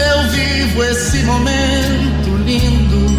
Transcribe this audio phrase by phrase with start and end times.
[0.00, 3.10] eu vivo esse momento lindo.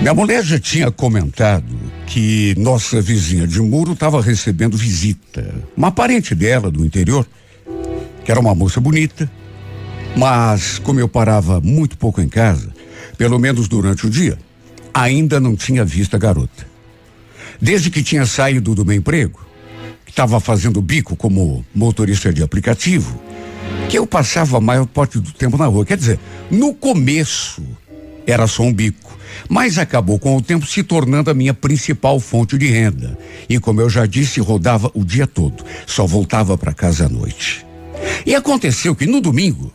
[0.00, 1.66] Minha mulher já tinha comentado
[2.06, 5.54] que nossa vizinha de muro estava recebendo visita.
[5.76, 7.26] Uma parente dela do interior,
[8.24, 9.30] que era uma moça bonita,
[10.16, 12.72] mas como eu parava muito pouco em casa,
[13.18, 14.38] pelo menos durante o dia,
[14.92, 16.66] ainda não tinha visto a garota.
[17.60, 19.40] Desde que tinha saído do meu emprego,
[20.04, 23.20] que estava fazendo bico como motorista de aplicativo,
[23.88, 25.84] que eu passava a maior parte do tempo na rua.
[25.84, 26.18] Quer dizer,
[26.50, 27.62] no começo
[28.26, 32.56] era só um bico, mas acabou com o tempo se tornando a minha principal fonte
[32.56, 33.18] de renda.
[33.48, 37.66] E como eu já disse, rodava o dia todo, só voltava para casa à noite.
[38.24, 39.72] E aconteceu que no domingo,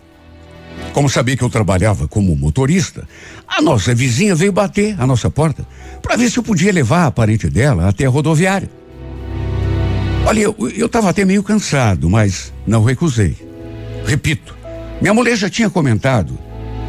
[0.96, 3.06] como sabia que eu trabalhava como motorista,
[3.46, 5.68] a nossa vizinha veio bater a nossa porta
[6.02, 8.70] para ver se eu podia levar a parente dela até a rodoviária.
[10.26, 13.36] Olha, eu estava até meio cansado, mas não recusei.
[14.06, 14.56] Repito,
[15.02, 16.40] minha mulher já tinha comentado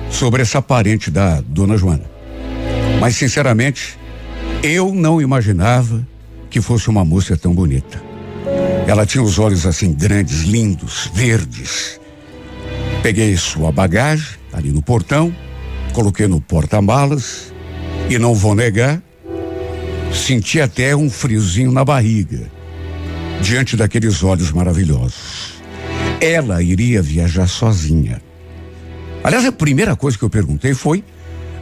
[0.09, 2.09] sobre essa parente da dona Joana.
[3.01, 3.99] Mas, sinceramente,
[4.62, 6.07] eu não imaginava
[6.49, 8.01] que fosse uma moça tão bonita.
[8.87, 11.99] Ela tinha os olhos assim grandes, lindos, verdes.
[13.07, 15.33] Peguei sua bagagem ali no portão,
[15.93, 17.55] coloquei no porta-malas
[18.11, 19.01] e não vou negar,
[20.12, 22.51] senti até um friozinho na barriga
[23.41, 25.55] diante daqueles olhos maravilhosos.
[26.21, 28.21] Ela iria viajar sozinha.
[29.23, 31.05] Aliás, a primeira coisa que eu perguntei foi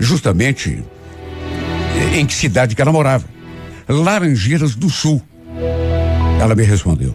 [0.00, 0.82] justamente
[2.14, 3.26] em que cidade que ela morava.
[3.86, 5.20] Laranjeiras do Sul.
[6.40, 7.14] Ela me respondeu.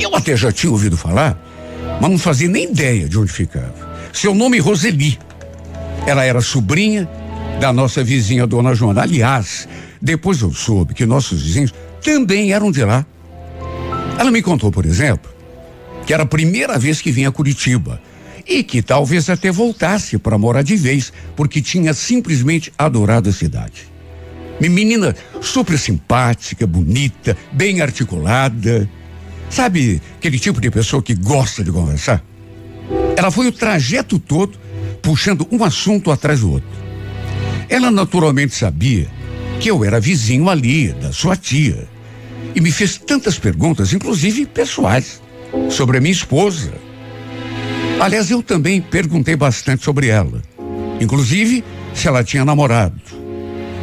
[0.00, 1.36] Eu até já tinha ouvido falar,
[2.00, 3.96] mas não fazia nem ideia de onde ficava.
[4.12, 5.18] Seu nome Roseli.
[6.06, 7.08] Ela era sobrinha
[7.60, 9.02] da nossa vizinha Dona Joana.
[9.02, 9.68] Aliás,
[10.00, 13.04] depois eu soube que nossos vizinhos também eram de lá.
[14.18, 15.30] Ela me contou, por exemplo,
[16.06, 18.00] que era a primeira vez que vinha a Curitiba
[18.46, 23.88] e que talvez até voltasse para morar de vez, porque tinha simplesmente adorado a cidade.
[24.60, 28.88] Menina super simpática, bonita, bem articulada.
[29.48, 32.22] Sabe aquele tipo de pessoa que gosta de conversar?
[33.16, 34.58] Ela foi o trajeto todo
[35.02, 36.68] puxando um assunto atrás do outro.
[37.68, 39.08] Ela naturalmente sabia
[39.60, 41.88] que eu era vizinho ali da sua tia
[42.54, 45.20] e me fez tantas perguntas, inclusive pessoais,
[45.70, 46.72] sobre a minha esposa.
[48.00, 50.42] Aliás, eu também perguntei bastante sobre ela,
[51.00, 51.64] inclusive
[51.94, 53.00] se ela tinha namorado.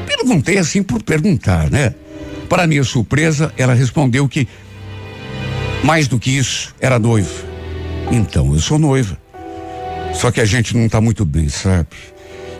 [0.05, 1.93] Perguntei assim por perguntar, né?
[2.47, 4.47] Para minha surpresa, ela respondeu que
[5.83, 7.29] mais do que isso, era noiva.
[8.11, 9.17] Então, eu sou noiva.
[10.13, 11.89] Só que a gente não está muito bem, sabe?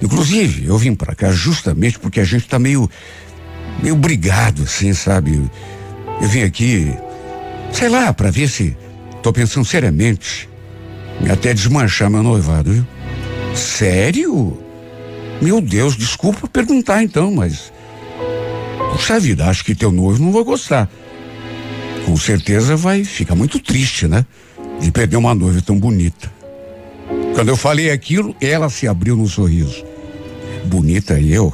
[0.02, 2.90] Inclusive, eu vim para cá justamente porque a gente está meio
[3.82, 5.50] meio brigado assim, sabe?
[6.22, 6.94] Eu vim aqui,
[7.72, 8.76] sei lá, para ver se
[9.22, 10.50] tô pensando seriamente
[11.32, 12.88] até desmanchar meu noivado, viu?
[13.56, 14.60] Sério?
[15.42, 17.72] Meu Deus, desculpa perguntar então, mas
[18.92, 20.90] puxa vida, acho que teu noivo não vai gostar.
[22.06, 24.26] Com certeza vai ficar muito triste, né?
[24.80, 26.32] De perder uma noiva tão bonita.
[27.34, 29.84] Quando eu falei aquilo, ela se abriu no sorriso.
[30.66, 31.54] Bonita e eu?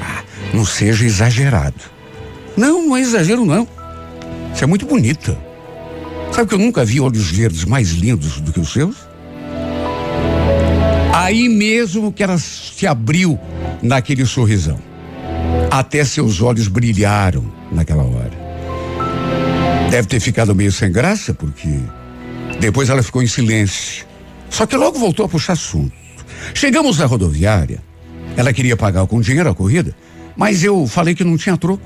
[0.00, 0.22] Ah,
[0.54, 1.80] não seja exagerado.
[2.56, 3.66] Não, não é exagero não.
[4.54, 5.36] Você é muito bonita.
[6.32, 8.96] Sabe que eu nunca vi olhos verdes mais lindos do que os seus?
[11.12, 13.38] Aí mesmo que ela se abriu
[13.82, 14.78] naquele sorrisão.
[15.70, 18.15] Até seus olhos brilharam naquela hora.
[19.90, 21.78] Deve ter ficado meio sem graça, porque
[22.60, 24.04] depois ela ficou em silêncio.
[24.50, 25.92] Só que logo voltou a puxar assunto.
[26.54, 27.82] Chegamos na rodoviária.
[28.36, 29.94] Ela queria pagar com dinheiro a corrida,
[30.36, 31.82] mas eu falei que não tinha troco.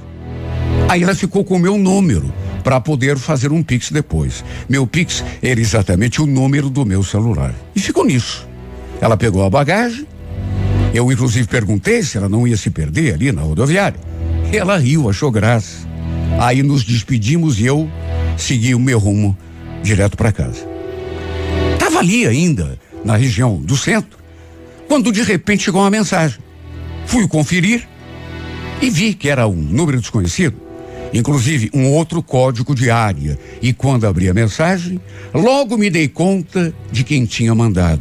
[0.89, 2.33] Aí ela ficou com o meu número
[2.65, 4.45] para poder fazer um pix depois.
[4.69, 7.55] Meu pix era exatamente o número do meu celular.
[7.75, 8.49] E ficou nisso.
[9.01, 10.07] Ela pegou a bagagem.
[10.93, 14.01] Eu inclusive perguntei se ela não ia se perder ali na rodoviária.
[14.53, 15.90] Ela riu, achou graça.
[16.41, 17.87] Aí nos despedimos e eu
[18.39, 19.37] segui o meu rumo
[19.83, 20.67] direto para casa.
[21.79, 24.19] Tava ali ainda, na região do centro,
[24.89, 26.39] quando de repente chegou uma mensagem.
[27.05, 27.87] Fui conferir
[28.81, 30.71] e vi que era um número desconhecido
[31.13, 33.39] inclusive um outro código de área.
[33.61, 35.01] E quando abri a mensagem,
[35.35, 38.01] logo me dei conta de quem tinha mandado.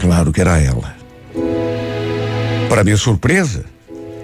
[0.00, 0.96] Claro que era ela.
[2.68, 3.66] Para minha surpresa,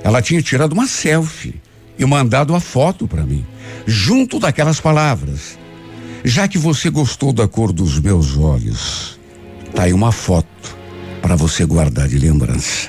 [0.02, 1.60] ela tinha tirado uma selfie
[2.00, 3.44] e mandado a foto para mim,
[3.86, 5.58] junto daquelas palavras.
[6.24, 9.20] Já que você gostou da cor dos meus olhos,
[9.74, 10.76] tá aí uma foto
[11.20, 12.88] para você guardar de lembrança.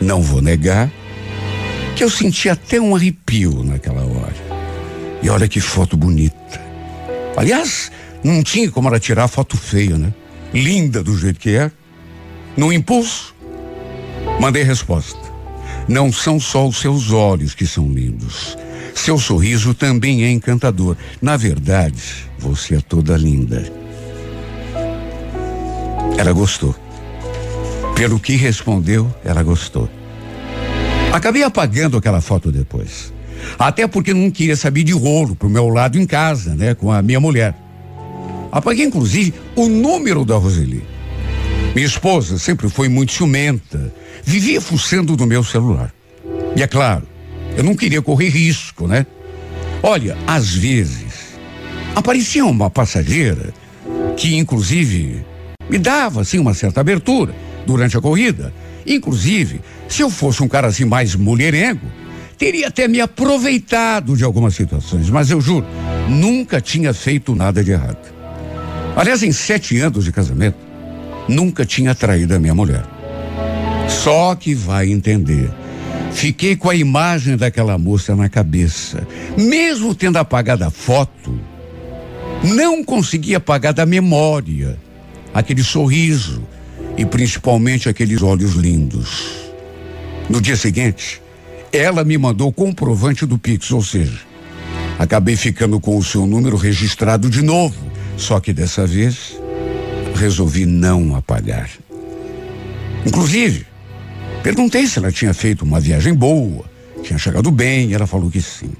[0.00, 0.90] Não vou negar
[1.96, 4.48] que eu senti até um arrepio naquela hora.
[5.20, 6.60] E olha que foto bonita.
[7.36, 7.90] Aliás,
[8.22, 10.14] não tinha como ela tirar foto feia, né?
[10.54, 11.70] Linda do jeito que é.
[12.56, 13.34] No impulso,
[14.40, 15.27] mandei resposta.
[15.88, 18.58] Não são só os seus olhos que são lindos.
[18.94, 20.96] Seu sorriso também é encantador.
[21.22, 23.72] Na verdade, você é toda linda.
[26.18, 26.74] Ela gostou.
[27.94, 29.88] Pelo que respondeu, ela gostou.
[31.12, 33.12] Acabei apagando aquela foto depois.
[33.58, 37.00] Até porque não queria saber de rolo pro meu lado em casa, né, com a
[37.00, 37.54] minha mulher.
[38.52, 40.84] Apaguei inclusive o número da Roseli.
[41.74, 43.92] Minha esposa sempre foi muito ciumenta,
[44.24, 45.92] vivia fuçando no meu celular.
[46.56, 47.06] E é claro,
[47.56, 49.06] eu não queria correr risco, né?
[49.82, 51.38] Olha, às vezes
[51.94, 53.52] aparecia uma passageira
[54.16, 55.24] que inclusive
[55.70, 57.34] me dava assim uma certa abertura
[57.66, 58.52] durante a corrida
[58.88, 61.86] Inclusive, se eu fosse um cara assim mais mulherengo,
[62.38, 65.66] teria até me aproveitado de algumas situações, mas eu juro,
[66.08, 67.98] nunca tinha feito nada de errado.
[68.96, 70.56] Aliás, em sete anos de casamento,
[71.28, 72.84] nunca tinha traído a minha mulher.
[73.88, 75.50] Só que vai entender.
[76.12, 79.06] Fiquei com a imagem daquela moça na cabeça.
[79.36, 81.38] Mesmo tendo apagado a foto,
[82.42, 84.78] não consegui apagar da memória
[85.32, 86.42] aquele sorriso,
[86.96, 89.48] e principalmente aqueles olhos lindos.
[90.28, 91.22] No dia seguinte,
[91.72, 94.18] ela me mandou o comprovante do Pix, ou seja,
[94.98, 97.76] acabei ficando com o seu número registrado de novo,
[98.16, 99.38] só que dessa vez
[100.18, 101.70] resolvi não apagar.
[103.06, 103.66] Inclusive,
[104.42, 106.64] perguntei se ela tinha feito uma viagem boa,
[107.02, 108.70] tinha chegado bem, e ela falou que sim.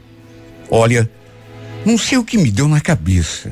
[0.70, 1.08] Olha,
[1.86, 3.50] não sei o que me deu na cabeça,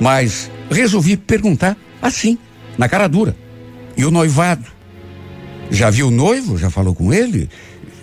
[0.00, 2.38] mas resolvi perguntar assim,
[2.78, 3.36] na cara dura.
[3.96, 4.64] E o noivado?
[5.70, 6.56] Já viu o noivo?
[6.56, 7.48] Já falou com ele?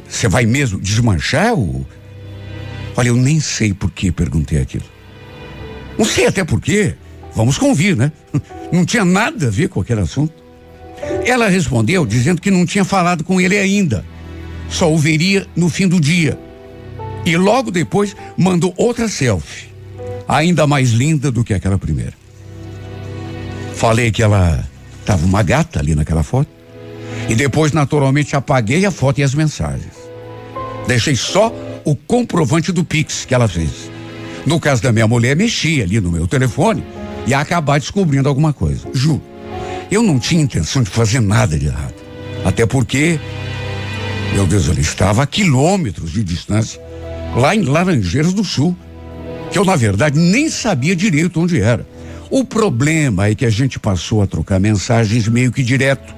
[0.08, 1.86] Você vai mesmo desmanchar o.
[2.96, 4.86] Olha, eu nem sei por que perguntei aquilo.
[5.98, 6.96] Não sei até por quê.
[7.38, 8.12] Vamos convir, né?
[8.74, 10.34] Não tinha nada a ver com aquele assunto.
[11.26, 14.04] Ela respondeu dizendo que não tinha falado com ele ainda.
[14.68, 16.38] Só o veria no fim do dia.
[17.26, 19.70] E logo depois mandou outra selfie,
[20.28, 22.14] ainda mais linda do que aquela primeira.
[23.76, 24.68] Falei que ela
[25.08, 26.50] Tava uma gata ali naquela foto.
[27.30, 29.94] E depois, naturalmente, apaguei a foto e as mensagens.
[30.86, 31.54] Deixei só
[31.86, 33.90] o comprovante do Pix que ela fez.
[34.46, 36.84] No caso da minha mulher, mexi ali no meu telefone
[37.28, 38.88] e acabar descobrindo alguma coisa.
[38.94, 39.22] Juro.
[39.92, 41.94] Eu não tinha intenção de fazer nada de errado.
[42.44, 43.20] Até porque,
[44.34, 46.82] meu Deus, ele estava a quilômetros de distância,
[47.36, 48.76] lá em Laranjeiras do Sul,
[49.52, 51.86] que eu, na verdade, nem sabia direito onde era.
[52.30, 56.16] O problema é que a gente passou a trocar mensagens meio que direto.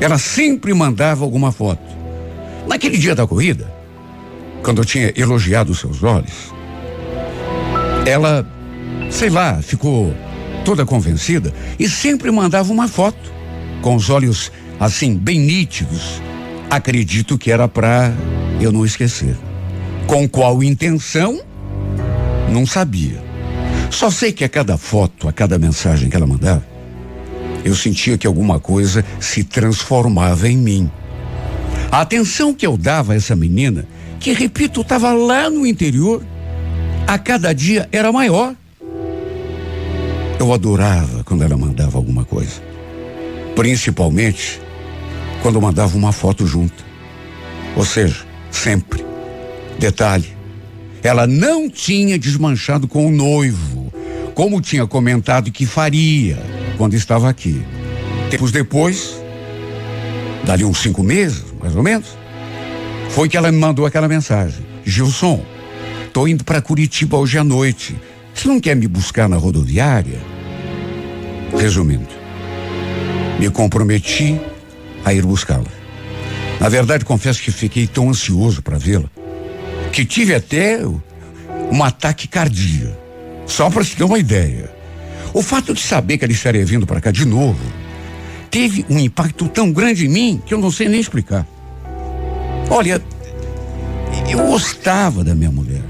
[0.00, 1.96] Ela sempre mandava alguma foto.
[2.66, 3.72] Naquele dia da corrida,
[4.62, 6.52] quando eu tinha elogiado seus olhos,
[8.06, 8.46] ela,
[9.16, 10.14] sei lá, ficou
[10.62, 13.32] toda convencida e sempre mandava uma foto
[13.80, 16.20] com os olhos assim bem nítidos.
[16.68, 18.12] Acredito que era para
[18.60, 19.34] eu não esquecer.
[20.06, 21.40] Com qual intenção?
[22.52, 23.24] Não sabia.
[23.90, 26.66] Só sei que a cada foto, a cada mensagem que ela mandava,
[27.64, 30.90] eu sentia que alguma coisa se transformava em mim.
[31.90, 33.86] A atenção que eu dava a essa menina,
[34.20, 36.22] que repito, estava lá no interior,
[37.06, 38.54] a cada dia era maior.
[40.38, 42.62] Eu adorava quando ela mandava alguma coisa.
[43.54, 44.60] Principalmente
[45.42, 46.84] quando mandava uma foto junto.
[47.74, 49.04] Ou seja, sempre.
[49.78, 50.36] Detalhe,
[51.02, 53.92] ela não tinha desmanchado com o noivo,
[54.34, 56.38] como tinha comentado que faria
[56.76, 57.62] quando estava aqui.
[58.30, 59.20] Tempos depois,
[60.44, 62.08] dali uns cinco meses, mais ou menos,
[63.10, 64.64] foi que ela me mandou aquela mensagem.
[64.84, 65.42] Gilson,
[66.12, 67.96] tô indo para Curitiba hoje à noite.
[68.36, 70.20] Você não quer me buscar na rodoviária?
[71.58, 72.06] Resumindo,
[73.40, 74.38] me comprometi
[75.02, 75.64] a ir buscá-la.
[76.60, 79.08] Na verdade, confesso que fiquei tão ansioso para vê-la
[79.90, 80.80] que tive até
[81.72, 82.94] um ataque cardíaco.
[83.46, 84.70] Só para se ter uma ideia.
[85.32, 87.64] O fato de saber que ele estaria vindo para cá de novo
[88.50, 91.46] teve um impacto tão grande em mim que eu não sei nem explicar.
[92.68, 93.00] Olha,
[94.28, 95.82] Eu gostava da minha mulher.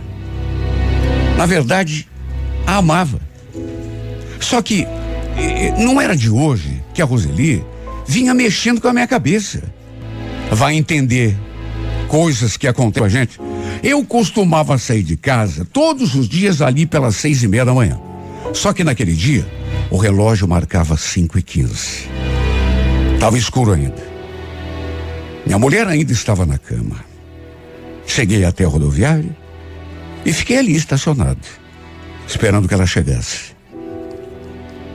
[1.37, 2.07] Na verdade,
[2.67, 3.21] a amava.
[4.41, 4.87] Só que
[5.79, 7.65] não era de hoje que a Roseli
[8.07, 9.63] vinha mexendo com a minha cabeça.
[10.51, 11.37] Vai entender
[12.09, 13.41] coisas que acontecem com a gente.
[13.83, 18.01] Eu costumava sair de casa todos os dias ali pelas seis e meia da manhã.
[18.55, 19.47] Só que naquele dia,
[19.91, 22.09] o relógio marcava cinco e quinze.
[23.15, 24.07] Estava escuro ainda.
[25.45, 27.05] Minha mulher ainda estava na cama.
[28.07, 29.37] Cheguei até a rodoviária
[30.25, 31.41] e fiquei ali estacionado,
[32.27, 33.55] esperando que ela chegasse.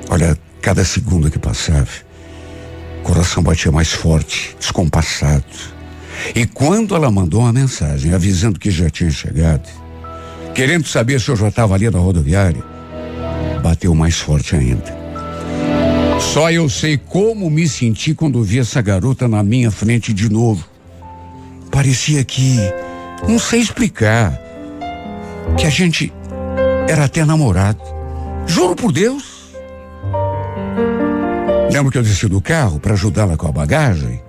[0.10, 1.88] Olha, cada segundo que passava,
[3.00, 5.46] o coração batia mais forte, descompassado.
[6.36, 9.68] E quando ela mandou uma mensagem avisando que já tinha chegado,
[10.54, 12.64] querendo saber se eu já estava ali na rodoviária,
[13.64, 15.02] bateu mais forte ainda.
[16.20, 20.64] Só eu sei como me senti quando vi essa garota na minha frente de novo.
[21.72, 22.58] Parecia que,
[23.28, 24.40] não sei explicar,
[25.58, 26.14] que a gente
[26.92, 27.80] era até namorado.
[28.46, 29.24] Juro por Deus.
[31.72, 34.22] Lembro que eu desci do carro para ajudá-la com a bagagem.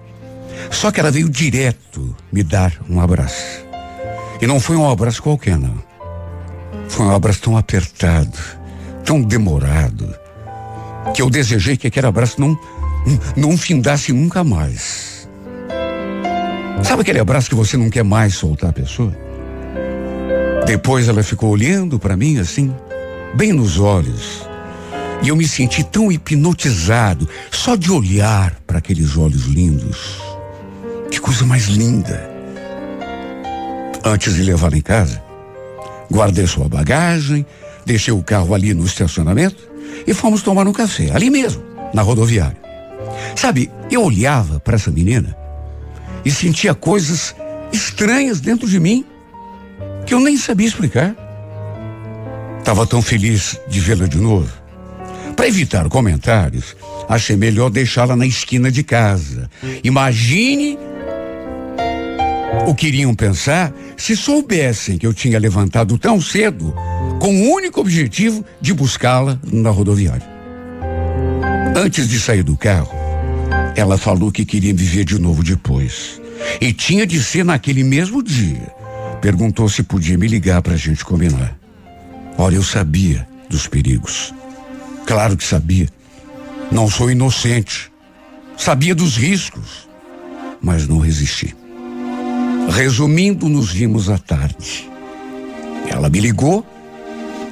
[0.71, 3.67] Só que ela veio direto me dar um abraço.
[4.41, 5.75] E não foi um abraço qualquer, não.
[6.89, 8.39] Foi um abraço tão apertado,
[9.05, 10.15] tão demorado,
[11.13, 12.57] que eu desejei que aquele abraço não,
[13.37, 15.29] não findasse nunca mais.
[16.85, 19.13] Sabe aquele abraço que você não quer mais soltar a pessoa?
[20.67, 22.75] Depois ela ficou olhando para mim assim,
[23.35, 24.47] bem nos olhos.
[25.23, 30.21] E eu me senti tão hipnotizado só de olhar para aqueles olhos lindos.
[31.11, 32.31] Que coisa mais linda.
[34.05, 35.23] Antes de levar em casa,
[36.11, 37.47] guardei sua bagagem,
[37.85, 39.71] deixei o carro ali no estacionamento
[40.07, 41.63] e fomos tomar um café, ali mesmo,
[41.95, 42.61] na rodoviária.
[43.37, 45.37] Sabe, eu olhava para essa menina
[46.25, 47.35] e sentia coisas
[47.73, 49.05] estranhas dentro de mim
[50.07, 51.15] que eu nem sabia explicar.
[52.59, 54.51] Estava tão feliz de vê-la de novo.
[55.37, 56.77] Para evitar comentários,
[57.09, 59.51] achei melhor deixá-la na esquina de casa.
[59.83, 60.79] Imagine
[62.67, 66.75] o que iriam pensar se soubessem que eu tinha levantado tão cedo
[67.21, 70.31] com o único objetivo de buscá-la na rodoviária.
[71.75, 72.95] Antes de sair do carro,
[73.75, 76.21] ela falou que queria viver de novo depois.
[76.61, 78.82] E tinha de ser naquele mesmo dia.
[79.23, 81.57] Perguntou se podia me ligar para a gente combinar.
[82.37, 84.35] Olha, eu sabia dos perigos.
[85.07, 85.89] Claro que sabia.
[86.73, 87.93] Não sou inocente.
[88.57, 89.89] Sabia dos riscos.
[90.61, 91.55] Mas não resisti.
[92.69, 94.91] Resumindo, nos vimos à tarde.
[95.89, 96.67] Ela me ligou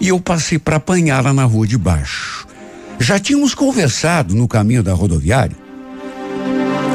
[0.01, 2.49] e eu passei para apanhá-la na rua de baixo.
[2.99, 5.57] Já tínhamos conversado no caminho da rodoviária.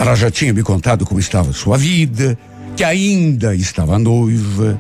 [0.02, 2.38] Ela já tinha me contado como estava sua vida,
[2.76, 4.80] que ainda estava noiva.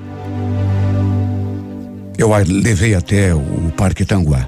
[2.18, 4.48] Eu a levei até o Parque Tanguá.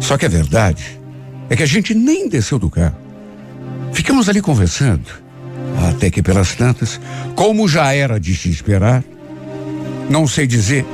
[0.00, 1.00] Só que a verdade
[1.48, 2.96] é que a gente nem desceu do carro.
[3.92, 5.08] Ficamos ali conversando,
[5.88, 7.00] até que pelas tantas,
[7.34, 9.02] como já era de se esperar,
[10.08, 10.84] não sei dizer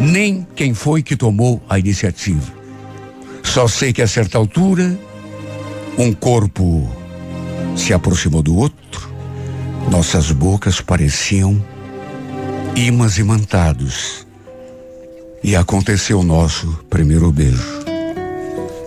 [0.00, 2.52] nem quem foi que tomou a iniciativa.
[3.42, 4.98] Só sei que a certa altura,
[5.98, 6.88] um corpo
[7.76, 9.11] se aproximou do outro,
[9.90, 11.62] nossas bocas pareciam
[12.76, 14.26] imãs imantados.
[15.42, 17.82] E aconteceu o nosso primeiro beijo.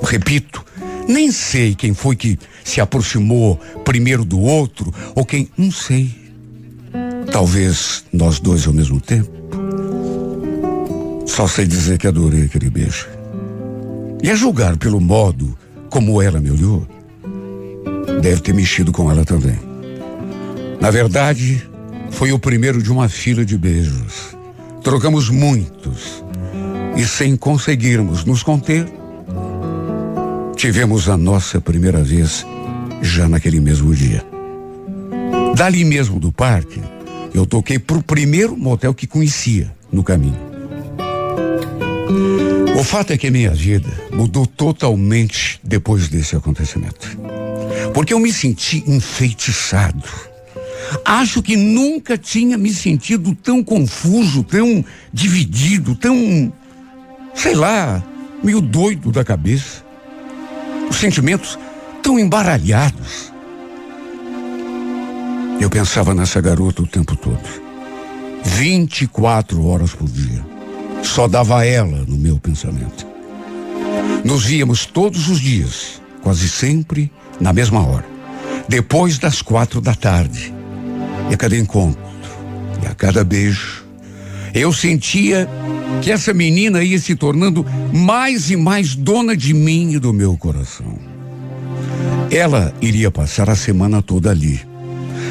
[0.01, 0.63] Repito,
[1.07, 6.13] nem sei quem foi que se aproximou primeiro do outro, ou quem, não sei.
[7.31, 9.29] Talvez nós dois ao mesmo tempo.
[11.25, 13.07] Só sei dizer que adorei aquele beijo.
[14.23, 15.57] E a julgar pelo modo
[15.89, 16.87] como ela me olhou,
[18.21, 19.74] deve ter mexido com ela também.
[20.85, 21.67] Na verdade,
[22.11, 24.37] foi o primeiro de uma fila de beijos.
[24.83, 26.23] Trocamos muitos.
[26.95, 28.87] E sem conseguirmos nos conter,
[30.55, 32.45] tivemos a nossa primeira vez
[33.01, 34.23] já naquele mesmo dia.
[35.55, 36.79] Dali mesmo do parque,
[37.33, 40.37] eu toquei pro primeiro motel que conhecia no caminho.
[42.79, 47.17] O fato é que minha vida mudou totalmente depois desse acontecimento.
[47.91, 50.34] Porque eu me senti enfeitiçado.
[51.03, 56.51] Acho que nunca tinha me sentido tão confuso, tão dividido, tão,
[57.33, 58.03] sei lá,
[58.43, 59.83] meio doido da cabeça.
[60.89, 61.57] Os sentimentos
[62.03, 63.33] tão embaralhados.
[65.59, 67.65] Eu pensava nessa garota o tempo todo.
[68.43, 70.45] 24 horas por dia.
[71.01, 73.07] Só dava ela no meu pensamento.
[74.23, 78.05] Nos víamos todos os dias, quase sempre na mesma hora,
[78.67, 80.54] depois das quatro da tarde.
[81.29, 82.01] E a cada encontro,
[82.83, 83.83] e a cada beijo,
[84.53, 85.49] Eu sentia
[86.01, 90.37] que essa menina ia se tornando mais e mais dona de mim e do meu
[90.37, 90.97] coração.
[92.31, 94.61] Ela iria passar a semana toda ali.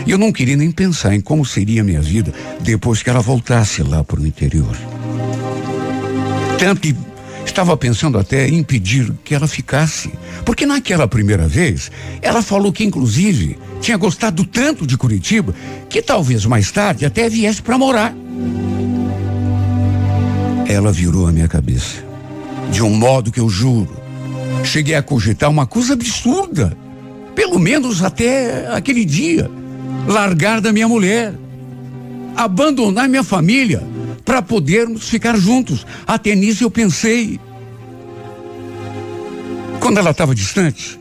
[0.07, 3.21] E eu não queria nem pensar em como seria a minha vida depois que ela
[3.21, 4.77] voltasse lá para o interior.
[6.59, 6.95] Tanto que
[7.45, 10.11] estava pensando até em impedir que ela ficasse.
[10.45, 15.55] Porque naquela primeira vez, ela falou que, inclusive, tinha gostado tanto de Curitiba
[15.89, 18.15] que talvez mais tarde até viesse para morar.
[20.67, 22.03] Ela virou a minha cabeça.
[22.71, 23.95] De um modo que eu juro,
[24.65, 26.77] cheguei a cogitar uma coisa absurda.
[27.35, 29.51] Pelo menos até aquele dia.
[30.07, 31.35] Largar da minha mulher.
[32.37, 33.94] Abandonar minha família
[34.25, 35.87] para podermos ficar juntos.
[36.07, 37.39] Até nisso eu pensei.
[39.81, 40.99] Quando ela estava distante,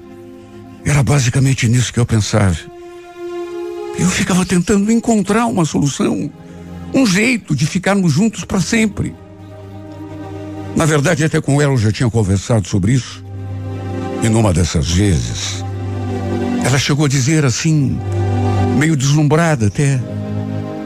[0.86, 2.58] era basicamente nisso que eu pensava.
[3.98, 6.30] Eu ficava tentando encontrar uma solução,
[6.94, 9.16] um jeito de ficarmos juntos para sempre.
[10.76, 13.24] Na verdade, até com ela eu já tinha conversado sobre isso.
[14.24, 15.64] E numa dessas vezes,
[16.66, 18.00] ela chegou a dizer assim,
[18.78, 20.02] meio deslumbrada até: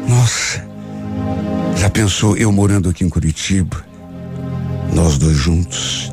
[0.08, 0.67] Nossa,
[1.78, 3.86] já pensou eu morando aqui em Curitiba?
[4.94, 6.12] Nós dois juntos?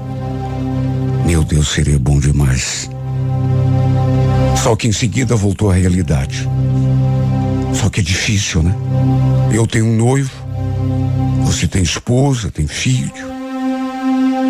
[1.26, 2.90] Meu Deus, seria bom demais.
[4.62, 6.49] Só que em seguida voltou à realidade.
[7.75, 8.75] Só que é difícil, né?
[9.52, 10.30] Eu tenho um noivo,
[11.44, 13.12] você tem esposa, tem filho.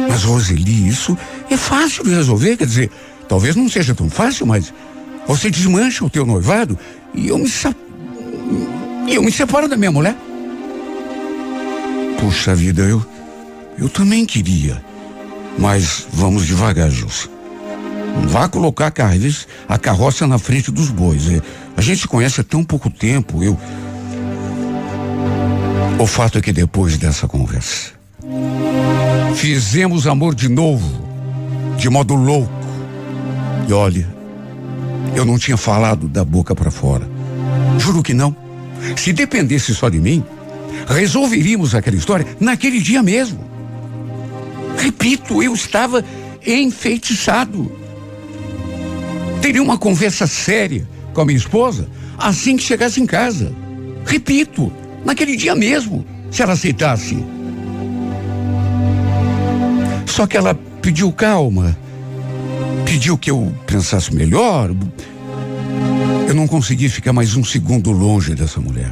[0.08, 1.16] Mas, Roseli, isso
[1.50, 2.56] é fácil de resolver.
[2.56, 2.90] Quer dizer,
[3.28, 4.72] talvez não seja tão fácil, mas
[5.26, 6.78] você desmancha o teu noivado
[7.14, 7.50] e eu me,
[9.08, 10.16] eu me separo da minha mulher.
[12.24, 13.04] Puxa vida, eu,
[13.76, 14.82] eu também queria.
[15.58, 17.28] Mas vamos devagar, Jus.
[18.28, 18.90] Vá colocar
[19.68, 21.28] a carroça na frente dos bois.
[21.28, 21.42] É,
[21.76, 23.44] a gente se conhece há tão pouco tempo.
[23.44, 23.58] Eu.
[25.98, 27.92] O fato é que depois dessa conversa,
[29.34, 31.06] Fizemos amor de novo,
[31.76, 32.50] de modo louco.
[33.68, 34.08] E olha,
[35.14, 37.06] eu não tinha falado da boca para fora.
[37.78, 38.34] Juro que não.
[38.96, 40.24] Se dependesse só de mim,
[40.86, 43.44] resolveríamos aquela história naquele dia mesmo.
[44.78, 46.04] Repito, eu estava
[46.46, 47.72] enfeitiçado.
[49.40, 53.52] Teria uma conversa séria com a minha esposa assim que chegasse em casa.
[54.06, 54.72] Repito,
[55.04, 57.22] naquele dia mesmo, se ela aceitasse.
[60.06, 61.76] Só que ela pediu calma,
[62.84, 64.70] pediu que eu pensasse melhor.
[66.28, 68.90] Eu não consegui ficar mais um segundo longe dessa mulher.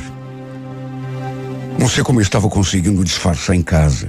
[1.82, 4.08] Não sei como eu estava conseguindo disfarçar em casa.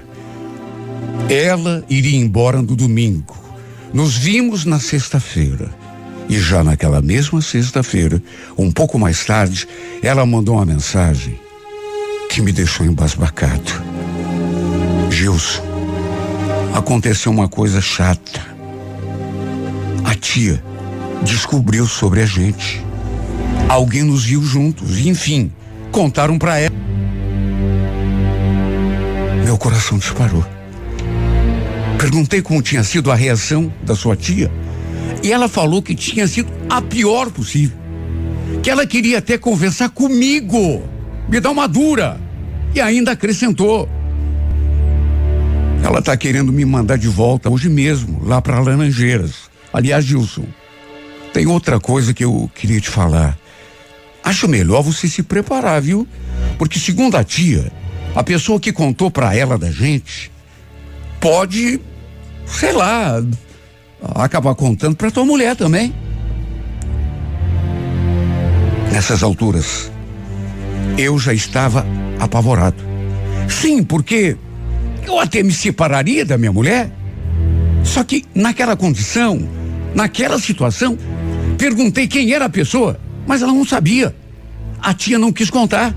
[1.27, 3.36] Ela iria embora no domingo.
[3.91, 5.71] Nos vimos na sexta-feira.
[6.29, 8.21] E já naquela mesma sexta-feira,
[8.55, 9.67] um pouco mais tarde,
[10.03, 11.39] ela mandou uma mensagem
[12.29, 13.83] que me deixou embasbacado.
[15.09, 15.63] Gilson,
[16.75, 18.39] aconteceu uma coisa chata.
[20.03, 20.63] A tia
[21.23, 22.86] descobriu sobre a gente.
[23.67, 25.51] Alguém nos viu juntos, enfim,
[25.91, 26.72] contaram para ela.
[29.84, 30.46] Coração disparou.
[32.00, 34.50] Perguntei como tinha sido a reação da sua tia,
[35.22, 37.78] e ela falou que tinha sido a pior possível.
[38.62, 40.82] Que ela queria até conversar comigo,
[41.30, 42.19] me dar uma dura,
[42.74, 43.89] e ainda acrescentou:
[45.84, 49.52] ela está querendo me mandar de volta hoje mesmo, lá para Laranjeiras.
[49.72, 50.46] Aliás, Gilson,
[51.34, 53.38] tem outra coisa que eu queria te falar.
[54.24, 56.08] Acho melhor você se preparar, viu?
[56.58, 57.72] Porque segundo a tia,
[58.15, 60.32] a pessoa que contou para ela da gente
[61.19, 61.80] pode,
[62.45, 63.23] sei lá,
[64.15, 65.93] acabar contando para tua mulher também.
[68.91, 69.91] Nessas alturas,
[70.97, 71.86] eu já estava
[72.19, 72.84] apavorado.
[73.49, 74.38] Sim, porque
[75.06, 76.91] eu até me separaria da minha mulher.
[77.84, 79.47] Só que naquela condição,
[79.95, 80.97] naquela situação,
[81.58, 84.15] perguntei quem era a pessoa, mas ela não sabia.
[84.82, 85.95] A tia não quis contar.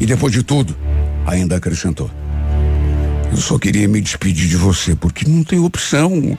[0.00, 0.76] E depois de tudo,
[1.28, 2.10] ainda acrescentou:
[3.30, 6.36] Eu só queria me despedir de você, porque não tem opção.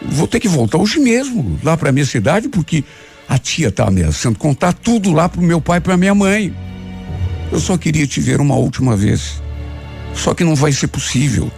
[0.00, 2.84] Vou ter que voltar hoje mesmo, lá para minha cidade, porque
[3.28, 6.54] a tia tá ameaçando contar tudo lá pro meu pai e pra minha mãe.
[7.50, 9.42] Eu só queria te ver uma última vez.
[10.14, 11.50] Só que não vai ser possível.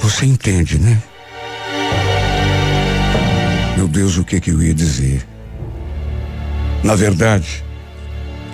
[0.00, 1.02] Você entende, né?
[3.76, 5.26] Meu Deus, o que que eu ia dizer?
[6.82, 7.64] Na verdade,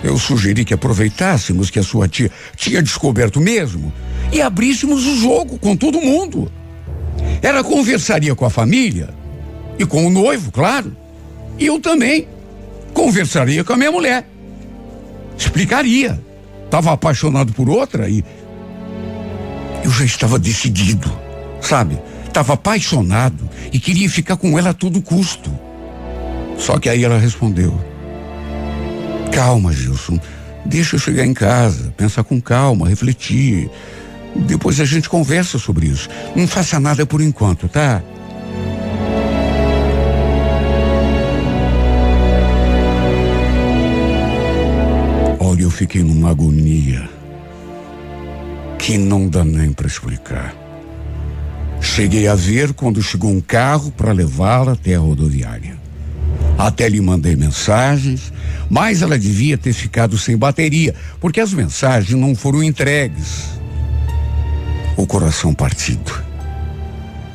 [0.03, 3.91] eu sugeri que aproveitássemos que a sua tia tinha descoberto mesmo
[4.31, 6.51] e abríssemos o jogo com todo mundo.
[7.41, 9.09] Ela conversaria com a família
[9.79, 10.95] e com o noivo, claro.
[11.57, 12.27] E eu também
[12.93, 14.27] conversaria com a minha mulher.
[15.37, 16.19] Explicaria.
[16.65, 18.23] Estava apaixonado por outra e
[19.85, 21.11] já estava decidido,
[21.61, 21.99] sabe?
[22.25, 25.51] Estava apaixonado e queria ficar com ela a todo custo.
[26.57, 27.79] Só que aí ela respondeu:
[29.33, 30.19] Calma, Gilson.
[30.65, 33.69] Deixa eu chegar em casa, pensar com calma, refletir.
[34.35, 36.07] Depois a gente conversa sobre isso.
[36.35, 38.01] Não faça nada por enquanto, tá?
[45.39, 47.09] Olha, eu fiquei numa agonia
[48.79, 50.53] que não dá nem para explicar.
[51.79, 55.77] Cheguei a ver quando chegou um carro para levá-la até a rodoviária.
[56.57, 58.32] Até lhe mandei mensagens,
[58.73, 63.51] mas ela devia ter ficado sem bateria, porque as mensagens não foram entregues.
[64.97, 66.11] O coração partido.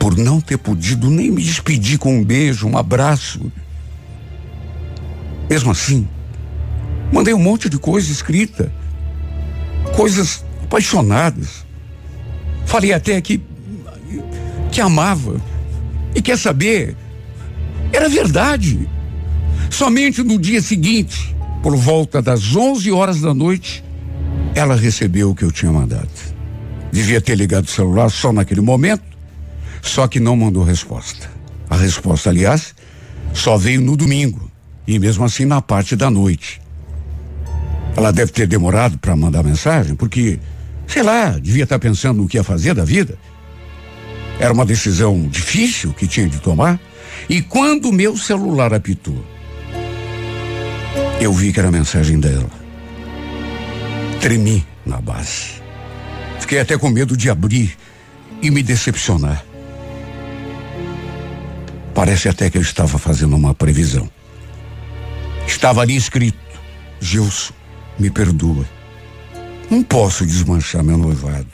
[0.01, 3.53] Por não ter podido nem me despedir com um beijo, um abraço.
[5.49, 6.09] Mesmo assim,
[7.13, 8.73] mandei um monte de coisa escrita.
[9.95, 11.65] Coisas apaixonadas.
[12.67, 13.41] Falei até que
[14.73, 15.41] que amava.
[16.17, 16.97] E quer saber?
[17.93, 18.89] Era verdade.
[19.71, 23.85] Somente no dia seguinte, por volta das 11 horas da noite,
[24.55, 26.09] ela recebeu o que eu tinha mandado.
[26.91, 29.05] Devia ter ligado o celular só naquele momento,
[29.83, 31.31] só que não mandou resposta.
[31.69, 32.75] A resposta, aliás,
[33.33, 34.51] só veio no domingo,
[34.87, 36.61] e mesmo assim na parte da noite.
[37.97, 40.39] Ela deve ter demorado para mandar mensagem, porque
[40.89, 43.19] Sei lá, devia estar pensando no que ia fazer da vida.
[44.41, 46.81] Era uma decisão difícil que tinha de tomar.
[47.29, 49.23] E quando meu celular apitou,
[51.21, 52.51] eu vi que era a mensagem dela.
[54.21, 55.61] Tremi na base.
[56.41, 57.77] Fiquei até com medo de abrir
[58.41, 59.45] e me decepcionar.
[61.95, 64.09] Parece até que eu estava fazendo uma previsão.
[65.47, 66.39] Estava ali escrito:
[67.01, 67.53] Gilson,
[67.99, 68.65] me perdoa.
[69.71, 71.47] Não posso desmanchar meu noivado.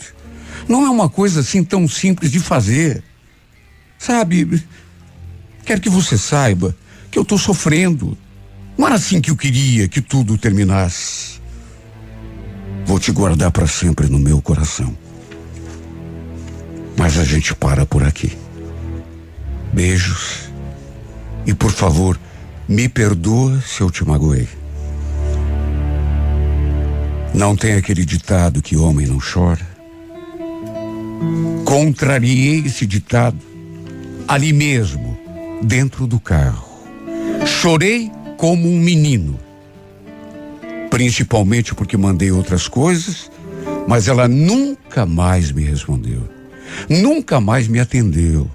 [0.68, 3.03] Não é uma coisa assim tão simples de fazer.
[3.98, 4.62] Sabe,
[5.64, 6.77] quero que você saiba
[7.11, 8.16] que eu estou sofrendo.
[8.76, 11.40] Não era assim que eu queria que tudo terminasse.
[12.87, 14.96] Vou te guardar para sempre no meu coração.
[16.98, 18.37] Mas a gente para por aqui.
[19.72, 20.50] Beijos.
[21.46, 22.18] E por favor,
[22.68, 24.48] me perdoa se eu te magoei.
[27.34, 29.66] Não tem aquele ditado que homem não chora?
[31.64, 33.38] Contrariei esse ditado
[34.28, 35.18] ali mesmo,
[35.62, 36.64] dentro do carro.
[37.44, 38.10] Chorei
[38.44, 39.40] como um menino.
[40.90, 43.30] Principalmente porque mandei outras coisas,
[43.88, 46.28] mas ela nunca mais me respondeu.
[46.87, 48.46] Nunca mais me atendeu.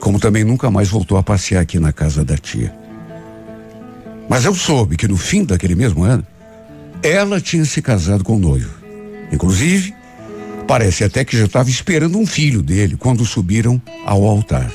[0.00, 2.74] Como também nunca mais voltou a passear aqui na casa da tia.
[4.28, 6.26] Mas eu soube que no fim daquele mesmo ano,
[7.00, 8.74] ela tinha se casado com o noivo.
[9.30, 9.94] Inclusive,
[10.66, 14.72] parece até que já estava esperando um filho dele quando subiram ao altar.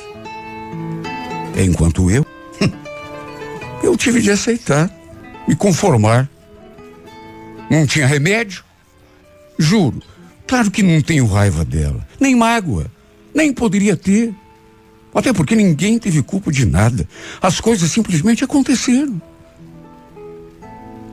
[1.58, 2.24] Enquanto eu,
[3.84, 4.90] eu tive de aceitar,
[5.46, 6.28] me conformar.
[7.70, 8.64] Não tinha remédio?
[9.58, 10.02] Juro,
[10.46, 12.90] claro que não tenho raiva dela, nem mágoa,
[13.34, 14.34] nem poderia ter.
[15.14, 17.08] Até porque ninguém teve culpa de nada.
[17.40, 19.20] As coisas simplesmente aconteceram.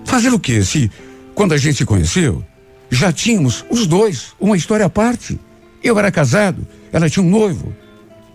[0.05, 0.63] Fazer o quê?
[0.63, 0.89] Se,
[1.35, 2.43] quando a gente se conheceu,
[2.89, 5.39] já tínhamos, os dois, uma história à parte.
[5.83, 7.75] Eu era casado, ela tinha um noivo.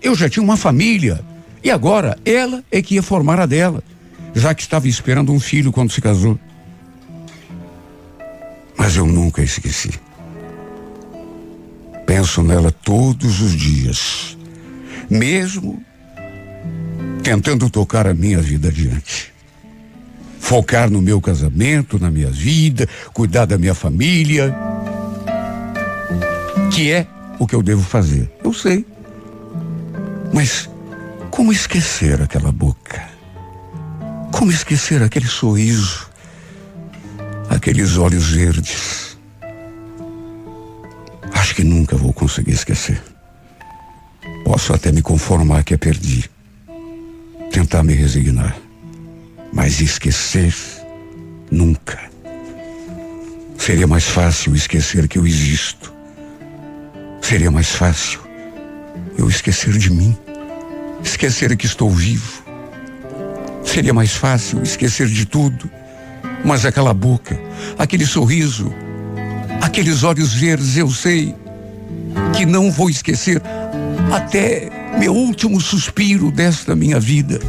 [0.00, 1.24] Eu já tinha uma família.
[1.64, 3.82] E agora, ela é que ia formar a dela,
[4.36, 6.38] já que estava esperando um filho quando se casou.
[8.78, 9.90] Mas eu nunca esqueci.
[12.06, 14.38] Penso nela todos os dias,
[15.10, 15.82] mesmo
[17.24, 19.34] tentando tocar a minha vida adiante
[20.46, 24.54] focar no meu casamento, na minha vida, cuidar da minha família.
[26.72, 28.30] Que é o que eu devo fazer.
[28.44, 28.86] Eu sei.
[30.32, 30.70] Mas
[31.30, 33.15] como esquecer aquela boca?
[34.36, 36.10] Como esquecer aquele sorriso?
[37.48, 39.16] Aqueles olhos verdes?
[41.32, 43.02] Acho que nunca vou conseguir esquecer.
[44.44, 46.28] Posso até me conformar que a perdi.
[47.50, 48.54] Tentar me resignar.
[49.54, 50.54] Mas esquecer,
[51.50, 51.98] nunca.
[53.56, 55.94] Seria mais fácil esquecer que eu existo.
[57.22, 58.20] Seria mais fácil
[59.16, 60.14] eu esquecer de mim.
[61.02, 62.45] Esquecer que estou vivo.
[63.66, 65.70] Seria mais fácil esquecer de tudo.
[66.44, 67.38] Mas aquela boca,
[67.78, 68.72] aquele sorriso,
[69.60, 71.34] aqueles olhos verdes, eu sei
[72.34, 73.42] que não vou esquecer
[74.12, 77.40] até meu último suspiro desta minha vida.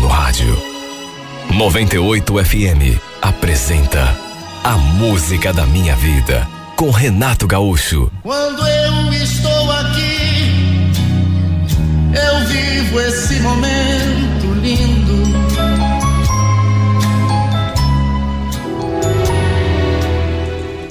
[0.00, 0.56] No rádio.
[1.54, 4.16] 98 FM apresenta
[4.64, 8.10] A Música da Minha Vida com Renato Gaúcho.
[8.22, 10.92] Quando eu estou aqui,
[12.14, 15.20] eu vivo esse momento lindo.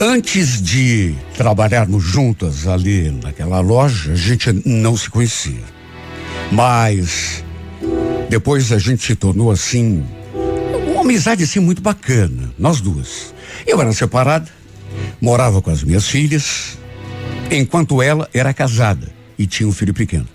[0.02, 5.64] Antes de trabalharmos juntas ali naquela loja, a gente não se conhecia.
[6.52, 7.44] Mas
[8.30, 10.06] depois a gente se tornou assim,
[10.92, 13.34] uma amizade assim muito bacana, nós duas.
[13.66, 14.48] Eu era separada,
[15.20, 16.78] morava com as minhas filhas,
[17.50, 20.28] enquanto ela era casada e tinha um filho pequeno.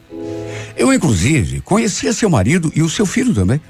[0.77, 3.61] Eu, inclusive, conhecia seu marido e o seu filho também.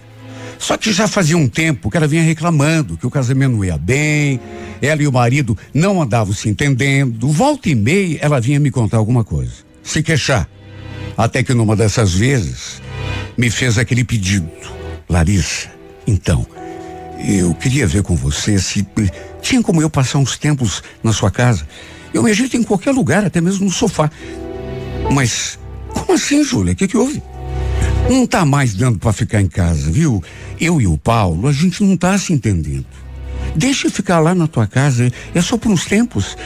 [0.58, 3.76] Só que já fazia um tempo que ela vinha reclamando que o casamento não ia
[3.76, 4.40] bem,
[4.80, 7.28] ela e o marido não andavam se entendendo.
[7.28, 10.48] Volta e meia ela vinha me contar alguma coisa, se queixar.
[11.16, 12.80] Até que numa dessas vezes
[13.36, 14.48] me fez aquele pedido.
[15.08, 15.68] Larissa,
[16.06, 16.46] então,
[17.26, 18.86] eu queria ver com você se
[19.40, 21.66] tinha como eu passar uns tempos na sua casa.
[22.12, 24.10] Eu me ajeito em qualquer lugar, até mesmo no sofá.
[25.12, 25.58] Mas,
[25.92, 26.72] como assim, Júlia?
[26.72, 27.22] O que, que houve?
[28.08, 30.22] Não tá mais dando para ficar em casa, viu?
[30.60, 32.86] Eu e o Paulo, a gente não tá se entendendo.
[33.56, 36.36] Deixa eu ficar lá na tua casa, é só por uns tempos.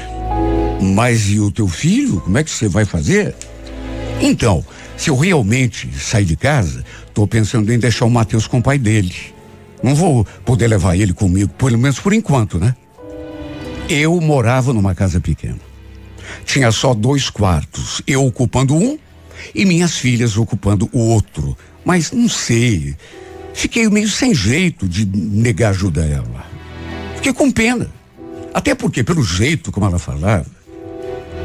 [0.80, 2.20] Mas e o teu filho?
[2.20, 3.34] Como é que você vai fazer?
[4.20, 4.64] Então,
[4.98, 6.84] se eu realmente sair de casa,
[7.14, 9.14] tô pensando em deixar o Matheus com o pai dele.
[9.80, 12.74] Não vou poder levar ele comigo, pelo menos por enquanto, né?
[13.88, 15.60] Eu morava numa casa pequena.
[16.44, 18.98] Tinha só dois quartos, eu ocupando um
[19.54, 21.56] e minhas filhas ocupando o outro.
[21.84, 22.96] Mas não sei,
[23.54, 26.44] fiquei meio sem jeito de negar ajuda a ela.
[27.14, 27.88] Fiquei com pena.
[28.52, 30.57] Até porque, pelo jeito como ela falava,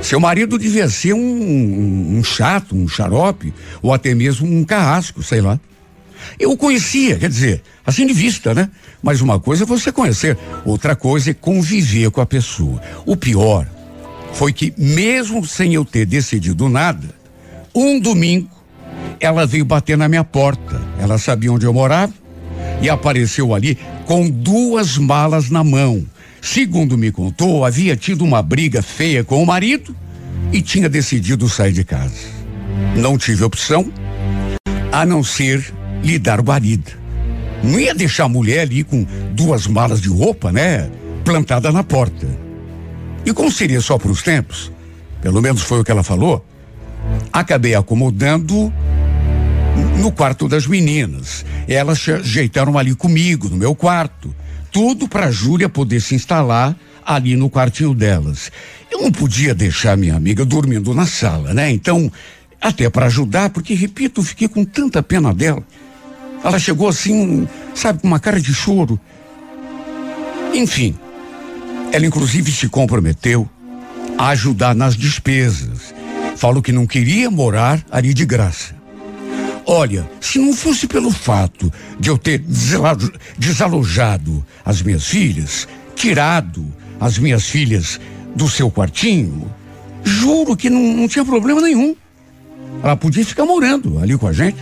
[0.04, 5.24] seu marido devia ser um, um, um chato, um xarope, ou até mesmo um carrasco,
[5.24, 5.60] sei lá.
[6.40, 8.70] Eu o conhecia, quer dizer, assim de vista, né?
[9.02, 12.82] Mas uma coisa é você conhecer, outra coisa é conviver com a pessoa.
[13.06, 13.68] O pior
[14.34, 17.10] foi que, mesmo sem eu ter decidido nada,
[17.74, 18.50] um domingo
[19.20, 20.82] ela veio bater na minha porta.
[21.00, 22.14] Ela sabia onde eu morava
[22.82, 26.06] e apareceu ali com duas malas na mão.
[26.44, 29.96] Segundo me contou, havia tido uma briga feia com o marido
[30.52, 32.18] e tinha decidido sair de casa.
[32.98, 33.90] Não tive opção
[34.92, 36.92] a não ser lhe dar guarida.
[37.64, 40.92] Não ia deixar a mulher ali com duas malas de roupa, né?
[41.24, 42.28] Plantada na porta.
[43.26, 44.70] E como seria só para os tempos,
[45.22, 46.46] pelo menos foi o que ela falou,
[47.32, 48.72] acabei acomodando
[49.98, 51.46] no quarto das meninas.
[51.70, 54.36] Elas se ajeitaram ali comigo, no meu quarto.
[54.74, 58.52] Tudo para Júlia poder se instalar ali no quartinho delas.
[58.92, 61.70] Eu não podia deixar minha amiga dormindo na sala, né?
[61.70, 62.12] Então,
[62.60, 65.64] até para ajudar, porque, repito, fiquei com tanta pena dela.
[66.44, 69.00] Ela chegou assim, sabe, com uma cara de choro.
[70.54, 70.98] Enfim,
[71.92, 73.48] ela inclusive se comprometeu
[74.18, 75.94] a ajudar nas despesas.
[76.36, 78.83] Falou que não queria morar ali de graça.
[79.66, 82.44] Olha, se não fosse pelo fato de eu ter
[83.38, 86.66] desalojado as minhas filhas, tirado
[87.00, 88.00] as minhas filhas
[88.36, 89.50] do seu quartinho,
[90.04, 91.96] juro que não, não tinha problema nenhum.
[92.84, 94.58] Ela podia ficar morando ali com a gente.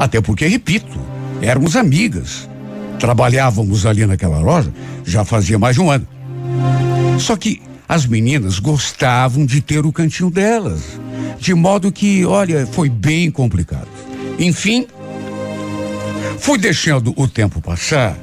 [0.00, 0.98] Até porque, repito,
[1.40, 2.48] éramos amigas.
[2.98, 4.72] Trabalhávamos ali naquela loja
[5.04, 6.06] já fazia mais de um ano.
[7.18, 10.80] Só que as meninas gostavam de ter o cantinho delas.
[11.38, 13.93] De modo que, olha, foi bem complicado.
[14.38, 14.86] Enfim,
[16.38, 18.16] fui deixando o tempo passar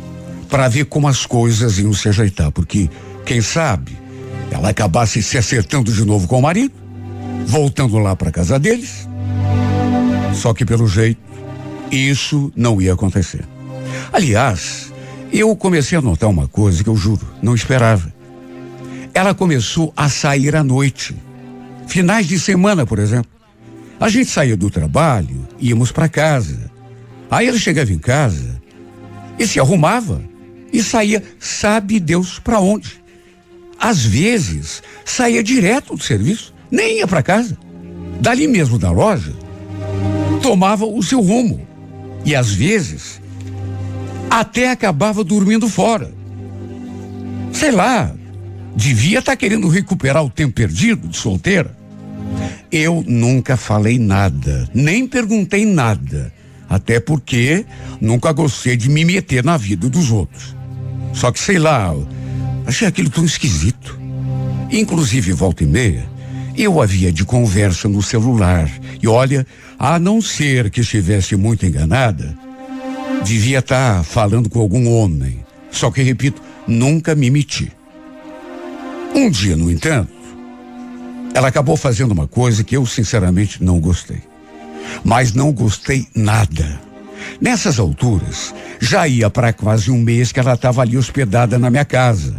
[0.50, 2.90] para ver como as coisas iam se ajeitar, porque,
[3.26, 3.98] quem sabe,
[4.52, 6.74] ela acabasse se acertando de novo com o marido,
[7.46, 9.08] voltando lá para casa deles.
[10.34, 11.22] Só que, pelo jeito,
[11.90, 13.46] isso não ia acontecer.
[14.12, 14.92] Aliás,
[15.32, 18.14] eu comecei a notar uma coisa que eu juro, não esperava.
[19.14, 21.16] Ela começou a sair à noite.
[21.88, 23.32] Finais de semana, por exemplo.
[24.02, 26.72] A gente saía do trabalho, íamos para casa.
[27.30, 28.60] Aí ela chegava em casa
[29.38, 30.24] e se arrumava
[30.74, 33.00] e saía, sabe Deus para onde.
[33.80, 37.56] Às vezes, saía direto do serviço, nem ia para casa.
[38.20, 39.36] Dali mesmo da loja,
[40.42, 41.68] tomava o seu rumo.
[42.26, 43.22] E às vezes,
[44.32, 46.12] até acabava dormindo fora.
[47.54, 48.12] Sei lá,
[48.76, 51.81] devia estar tá querendo recuperar o tempo perdido de solteira.
[52.72, 56.34] Eu nunca falei nada, nem perguntei nada,
[56.70, 57.66] até porque
[58.00, 60.56] nunca gostei de me meter na vida dos outros.
[61.14, 61.94] Só que sei lá,
[62.66, 64.00] achei aquilo tão esquisito.
[64.72, 66.10] Inclusive, volta e meia,
[66.58, 68.70] Eu havia de conversa no celular.
[69.02, 69.48] E olha,
[69.80, 72.38] a não ser que estivesse muito enganada,
[73.24, 75.40] devia estar tá falando com algum homem.
[75.72, 77.72] Só que, repito, nunca me meti.
[79.16, 80.12] Um dia, no entanto,
[81.34, 84.22] ela acabou fazendo uma coisa que eu sinceramente não gostei.
[85.04, 86.80] Mas não gostei nada.
[87.40, 91.86] Nessas alturas, já ia para quase um mês que ela estava ali hospedada na minha
[91.86, 92.36] casa.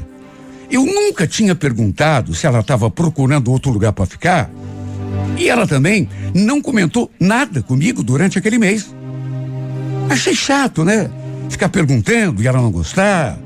[0.70, 4.50] Eu nunca tinha perguntado se ela estava procurando outro lugar para ficar.
[5.36, 8.94] E ela também não comentou nada comigo durante aquele mês.
[10.08, 11.10] Achei chato, né?
[11.48, 13.38] Ficar perguntando e ela não gostar,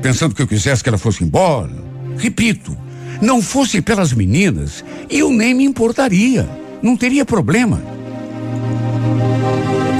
[0.00, 1.72] pensando que eu quisesse que ela fosse embora.
[2.16, 2.76] Repito,
[3.20, 6.48] não fosse pelas meninas, eu nem me importaria.
[6.82, 7.82] Não teria problema.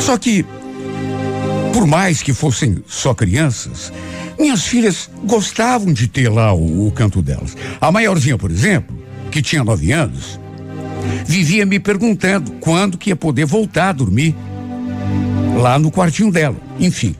[0.00, 0.44] Só que,
[1.72, 3.92] por mais que fossem só crianças,
[4.38, 7.56] minhas filhas gostavam de ter lá o, o canto delas.
[7.80, 8.96] A maiorzinha, por exemplo,
[9.30, 10.38] que tinha nove anos,
[11.26, 14.34] vivia me perguntando quando que ia poder voltar a dormir
[15.56, 16.56] lá no quartinho dela.
[16.78, 17.16] Enfim,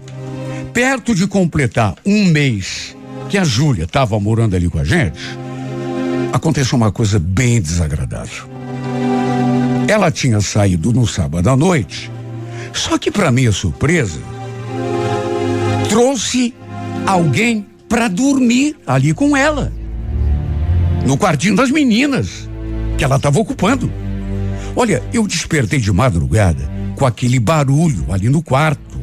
[0.72, 2.94] perto de completar um mês
[3.28, 5.18] que a Júlia estava morando ali com a gente,
[6.37, 8.47] aconteceu uma coisa bem desagradável.
[9.89, 12.11] Ela tinha saído no sábado à noite,
[12.72, 14.20] só que para minha surpresa,
[15.89, 16.55] trouxe
[17.07, 19.72] alguém para dormir ali com ela,
[21.07, 22.49] no quartinho das meninas
[22.99, 23.91] que ela estava ocupando.
[24.74, 29.01] Olha, eu despertei de madrugada com aquele barulho ali no quarto,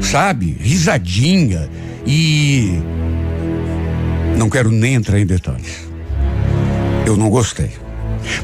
[0.00, 0.56] sabe?
[0.60, 1.68] Risadinha
[2.06, 2.78] e.
[4.36, 5.91] Não quero nem entrar em detalhes.
[7.06, 7.70] Eu não gostei.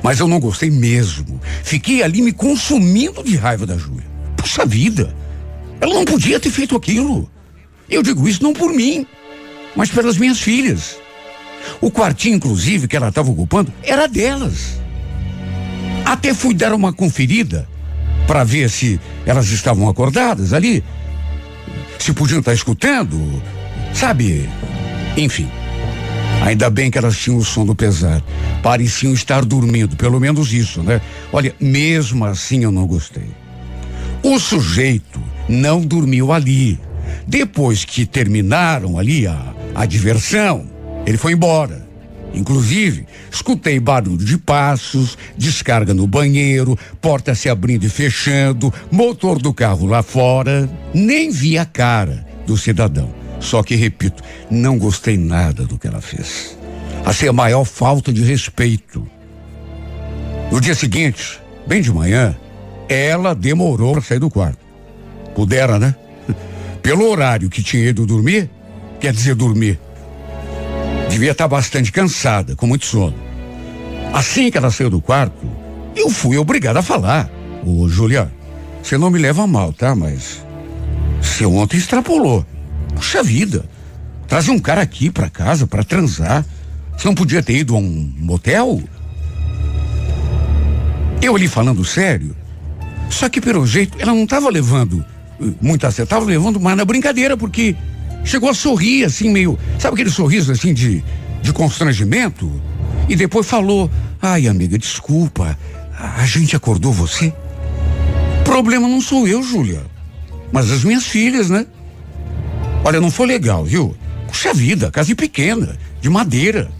[0.02, 1.40] Mas eu não gostei mesmo.
[1.62, 4.06] Fiquei ali me consumindo de raiva da Júlia.
[4.36, 5.14] Puxa vida!
[5.80, 7.30] Ela não podia ter feito aquilo.
[7.88, 9.06] Eu digo isso não por mim,
[9.76, 10.98] mas pelas minhas filhas.
[11.80, 14.80] O quartinho, inclusive, que ela estava ocupando, era delas.
[16.04, 17.68] Até fui dar uma conferida
[18.26, 20.82] para ver se elas estavam acordadas ali,
[21.98, 23.42] se podiam estar escutando,
[23.94, 24.48] sabe?
[25.16, 25.48] Enfim.
[26.42, 28.24] Ainda bem que elas tinham o sono pesado.
[28.62, 31.00] Pareciam estar dormindo, pelo menos isso, né?
[31.32, 33.30] Olha, mesmo assim eu não gostei.
[34.22, 36.78] O sujeito não dormiu ali.
[37.26, 40.66] Depois que terminaram ali a, a diversão,
[41.06, 41.86] ele foi embora.
[42.34, 49.52] Inclusive, escutei barulho de passos, descarga no banheiro, porta se abrindo e fechando, motor do
[49.52, 50.68] carro lá fora.
[50.94, 53.12] Nem vi a cara do cidadão.
[53.40, 56.56] Só que, repito, não gostei nada do que ela fez.
[57.04, 59.06] Achei a maior falta de respeito.
[60.50, 62.36] No dia seguinte, bem de manhã,
[62.88, 64.58] ela demorou para sair do quarto.
[65.34, 65.94] Pudera, né?
[66.82, 68.50] Pelo horário que tinha ido dormir,
[69.00, 69.78] quer dizer dormir.
[71.08, 73.14] Devia estar bastante cansada, com muito sono.
[74.12, 75.46] Assim que ela saiu do quarto,
[75.94, 77.30] eu fui obrigado a falar.
[77.64, 78.30] Ô, Julia,
[78.82, 79.94] você não me leva mal, tá?
[79.94, 80.44] Mas
[81.20, 82.44] você ontem extrapolou.
[82.98, 83.64] Puxa vida.
[84.26, 86.44] Trazer um cara aqui para casa para transar.
[86.96, 88.82] Você não podia ter ido a um motel?
[91.22, 92.36] Eu ali falando sério.
[93.08, 95.04] Só que pelo jeito ela não estava levando
[95.60, 97.76] muito a sério, estava levando mais na brincadeira porque
[98.24, 101.02] chegou a sorrir assim meio, sabe aquele sorriso assim de
[101.40, 102.50] de constrangimento?
[103.08, 103.88] E depois falou:
[104.20, 105.56] "Ai, amiga, desculpa.
[105.96, 107.32] A gente acordou você?"
[108.44, 109.86] Problema não sou eu, Júlia,
[110.50, 111.64] mas as minhas filhas, né?
[112.84, 113.96] Olha, não foi legal, viu?
[114.26, 116.70] Puxa vida, casa pequena, de madeira.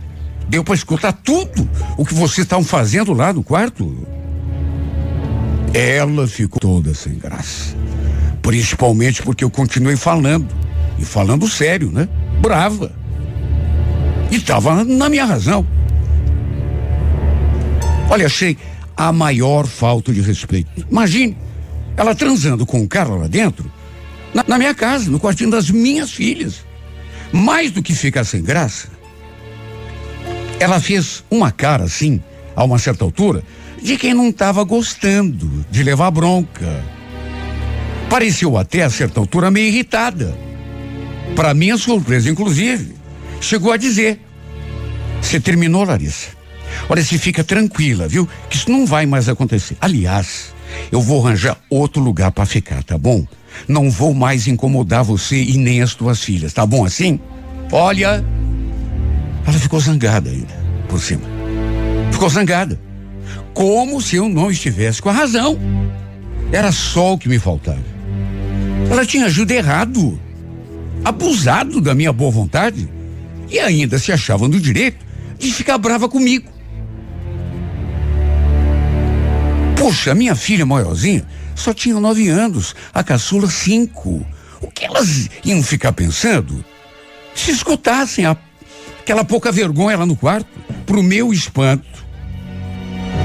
[0.49, 4.07] Deu para escutar tudo o que vocês estavam fazendo lá no quarto.
[5.75, 7.77] Ela ficou toda sem graça.
[8.41, 10.49] Principalmente porque eu continuei falando.
[10.99, 12.09] E falando sério, né?
[12.41, 12.93] Brava.
[14.31, 15.67] E estava na minha razão.
[18.11, 18.57] Olha, achei
[18.97, 20.71] a maior falta de respeito.
[20.91, 21.37] Imagine,
[21.97, 23.71] ela transando com um cara lá dentro,
[24.35, 26.65] na, na minha casa, no quartinho das minhas filhas.
[27.33, 28.89] Mais do que ficar sem graça,
[30.59, 32.23] ela fez uma cara assim,
[32.57, 33.43] a uma certa altura,
[33.83, 36.85] de quem não estava gostando de levar bronca.
[38.11, 40.37] Pareceu até a certa altura meio irritada.
[41.37, 42.95] Para minha surpresa, inclusive,
[43.41, 44.21] chegou a dizer:
[45.21, 46.39] Você terminou, Larissa?
[46.89, 48.29] Olha, se fica tranquila, viu?
[48.49, 49.77] Que isso não vai mais acontecer.
[49.81, 50.55] Aliás,
[50.91, 53.27] eu vou arranjar outro lugar para ficar, tá bom?
[53.67, 57.19] Não vou mais incomodar você e nem as tuas filhas, tá bom assim?
[57.73, 58.25] Olha,
[59.47, 60.55] ela ficou zangada ainda,
[60.89, 61.23] por cima.
[62.13, 62.79] Ficou zangada.
[63.55, 65.59] Como se eu não estivesse com a razão.
[66.53, 67.85] Era só o que me faltava.
[68.91, 70.19] Ela tinha agido errado,
[71.05, 72.89] abusado da minha boa vontade
[73.51, 75.05] e ainda se achava no direito
[75.39, 76.51] de ficar brava comigo.
[79.77, 81.25] Puxa, minha filha maiorzinha
[81.59, 84.25] só tinha nove anos, a caçula cinco.
[84.61, 86.65] O que elas iam ficar pensando?
[87.35, 88.37] Se escutassem a,
[89.01, 90.49] aquela pouca vergonha lá no quarto,
[90.87, 92.07] pro meu espanto,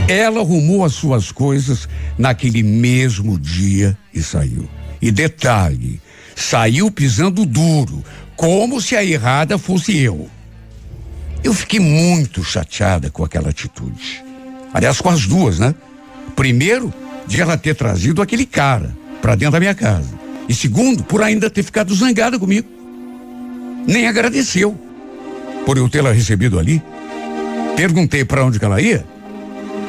[0.08, 4.68] ela arrumou as suas coisas naquele mesmo dia e saiu.
[5.00, 6.02] E detalhe,
[6.36, 8.04] saiu pisando duro,
[8.36, 10.28] como se a errada fosse eu.
[11.44, 14.24] Eu fiquei muito chateada com aquela atitude.
[14.74, 15.76] Aliás, com as duas, né?
[16.36, 16.92] Primeiro,
[17.28, 20.10] de ela ter trazido aquele cara para dentro da minha casa.
[20.48, 22.68] E segundo, por ainda ter ficado zangada comigo.
[23.88, 24.78] Nem agradeceu
[25.66, 26.82] por eu tê-la recebido ali.
[27.76, 29.06] Perguntei para onde ela ia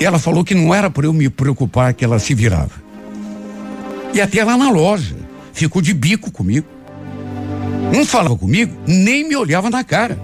[0.01, 2.83] e ela falou que não era para eu me preocupar que ela se virava.
[4.13, 5.17] E até lá na loja
[5.53, 6.67] ficou de bico comigo.
[7.93, 10.19] Não falava comigo, nem me olhava na cara.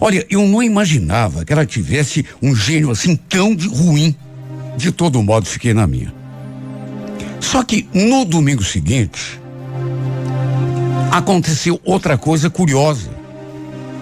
[0.00, 4.14] Olha, eu não imaginava que ela tivesse um gênio assim tão ruim.
[4.76, 6.12] De todo modo, fiquei na minha.
[7.40, 9.40] Só que no domingo seguinte,
[11.10, 13.10] aconteceu outra coisa curiosa.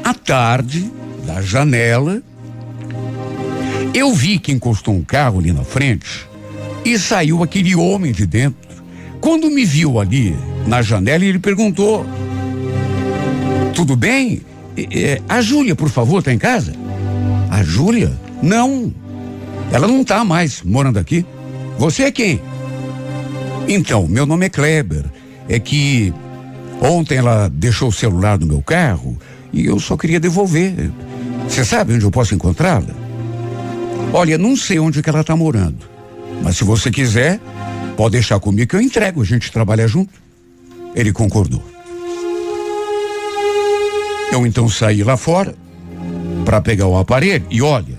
[0.02, 0.90] À tarde,
[1.24, 2.22] da janela,
[3.94, 6.26] eu vi que encostou um carro ali na frente
[6.84, 8.82] e saiu aquele homem de dentro.
[9.20, 12.04] Quando me viu ali na janela, ele perguntou:
[13.74, 14.42] Tudo bem?
[15.28, 16.74] A Júlia, por favor, está em casa?
[17.50, 18.12] A Júlia?
[18.42, 18.92] Não.
[19.74, 21.26] Ela não está mais morando aqui.
[21.78, 22.40] Você é quem?
[23.66, 25.04] Então, meu nome é Kleber.
[25.48, 26.14] É que
[26.80, 29.18] ontem ela deixou o celular no meu carro
[29.52, 30.92] e eu só queria devolver.
[31.48, 32.94] Você sabe onde eu posso encontrá-la?
[34.12, 35.84] Olha, não sei onde que ela está morando.
[36.40, 37.40] Mas se você quiser,
[37.96, 40.14] pode deixar comigo que eu entrego, a gente trabalha junto.
[40.94, 41.64] Ele concordou.
[44.30, 45.52] Eu então saí lá fora
[46.44, 47.93] para pegar o aparelho e olha,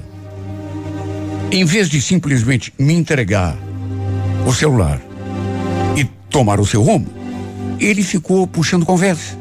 [1.56, 3.58] em vez de simplesmente me entregar
[4.46, 5.02] o celular
[5.96, 7.08] e tomar o seu rumo,
[7.80, 9.38] ele ficou puxando conversa.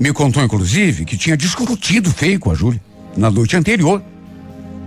[0.00, 2.80] Me contou, inclusive, que tinha discutido feio com a Júlia
[3.14, 4.02] na noite anterior,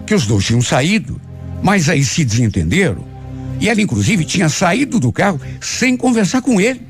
[0.07, 1.21] que os dois tinham saído,
[1.61, 3.03] mas aí se desentenderam.
[3.59, 6.81] E ela, inclusive, tinha saído do carro sem conversar com ele,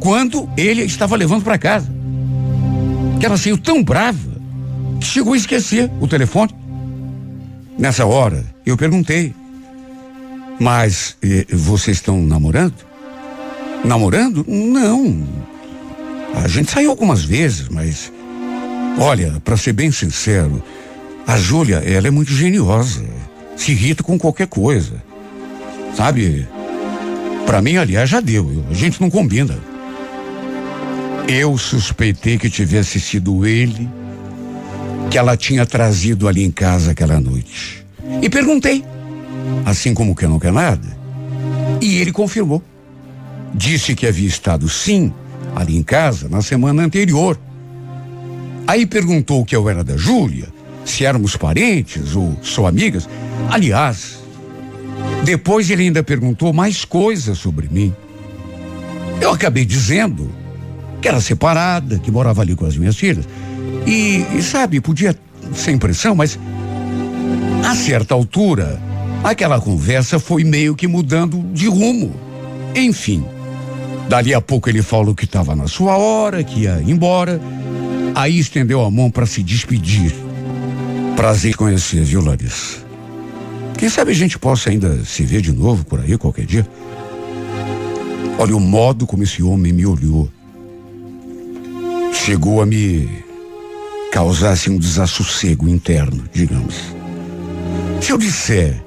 [0.00, 1.90] quando ele estava levando para casa.
[3.18, 4.38] Que ela saiu tão brava
[5.00, 6.57] que chegou a esquecer o telefone.
[7.78, 9.32] Nessa hora, eu perguntei:
[10.58, 12.74] Mas eh, vocês estão namorando?
[13.84, 14.44] Namorando?
[14.48, 15.24] Não.
[16.34, 18.12] A gente saiu algumas vezes, mas.
[18.98, 20.60] Olha, para ser bem sincero,
[21.24, 23.04] a Júlia, ela é muito geniosa.
[23.56, 25.00] Se irrita com qualquer coisa.
[25.94, 26.48] Sabe?
[27.46, 28.64] Para mim, aliás, já deu.
[28.68, 29.56] A gente não combina.
[31.28, 33.88] Eu suspeitei que tivesse sido ele
[35.10, 37.84] que ela tinha trazido ali em casa aquela noite.
[38.20, 38.84] E perguntei,
[39.64, 40.96] assim como que não quer nada.
[41.80, 42.62] E ele confirmou.
[43.54, 45.12] Disse que havia estado sim
[45.56, 47.38] ali em casa na semana anterior.
[48.66, 50.48] Aí perguntou que eu era da Júlia,
[50.84, 53.08] se éramos parentes ou só amigas.
[53.50, 54.18] Aliás,
[55.24, 57.94] depois ele ainda perguntou mais coisas sobre mim.
[59.20, 60.30] Eu acabei dizendo
[61.00, 63.26] que era separada, que morava ali com as minhas filhas
[63.86, 65.16] e, e sabe, podia
[65.54, 66.38] ser impressão, mas
[67.64, 68.80] a certa altura,
[69.24, 72.14] aquela conversa foi meio que mudando de rumo.
[72.74, 73.24] Enfim,
[74.08, 77.40] dali a pouco ele falou que estava na sua hora, que ia embora.
[78.14, 80.14] Aí estendeu a mão para se despedir.
[81.16, 82.78] Prazer em conhecer, viu, Larissa?
[83.76, 86.66] Quem sabe a gente possa ainda se ver de novo por aí qualquer dia?
[88.38, 90.28] Olha o modo como esse homem me olhou.
[92.12, 93.08] Chegou a me
[94.12, 96.74] causasse um desassossego interno, digamos.
[98.00, 98.82] Se eu disser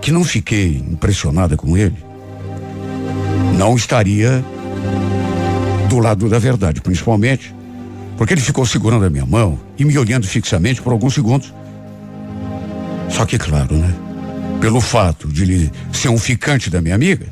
[0.00, 1.96] que não fiquei impressionada com ele,
[3.56, 4.44] não estaria
[5.88, 7.54] do lado da verdade, principalmente
[8.16, 11.52] porque ele ficou segurando a minha mão e me olhando fixamente por alguns segundos.
[13.10, 13.94] Só que, claro, né?
[14.60, 17.26] Pelo fato de ele ser um ficante da minha amiga,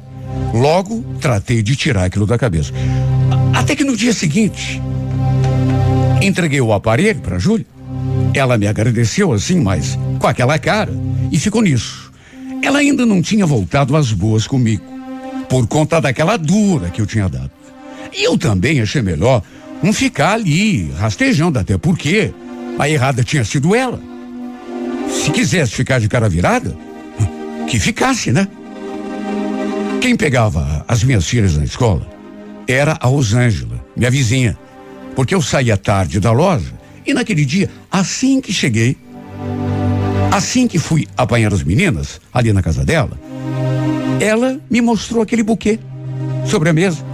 [0.53, 2.73] logo tratei de tirar aquilo da cabeça.
[3.55, 4.83] Até que no dia seguinte,
[6.23, 7.67] Entreguei o aparelho para Júlia.
[8.33, 10.93] Ela me agradeceu assim, mas com aquela cara,
[11.33, 12.13] e ficou nisso.
[12.63, 14.85] Ela ainda não tinha voltado às boas comigo,
[15.49, 17.51] por conta daquela dura que eu tinha dado.
[18.17, 19.43] E eu também achei melhor
[19.83, 22.33] não ficar ali rastejando, até porque
[22.79, 24.01] a errada tinha sido ela.
[25.11, 26.75] Se quisesse ficar de cara virada,
[27.67, 28.47] que ficasse, né?
[30.01, 32.07] Quem pegava as minhas filhas na escola
[32.69, 34.57] era a Rosângela, minha vizinha
[35.15, 36.73] porque eu saía tarde da loja
[37.07, 38.97] e naquele dia, assim que cheguei,
[40.31, 43.19] assim que fui apanhar as meninas ali na casa dela,
[44.21, 45.79] ela me mostrou aquele buquê
[46.47, 47.05] sobre a mesa.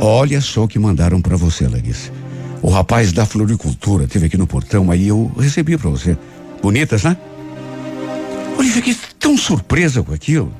[0.00, 2.10] Olha só o que mandaram para você, Larissa.
[2.62, 6.16] O rapaz da floricultura teve aqui no portão, aí eu recebi para você.
[6.62, 7.16] Bonitas, né?
[8.58, 10.52] Olha, fiquei tão surpresa com aquilo.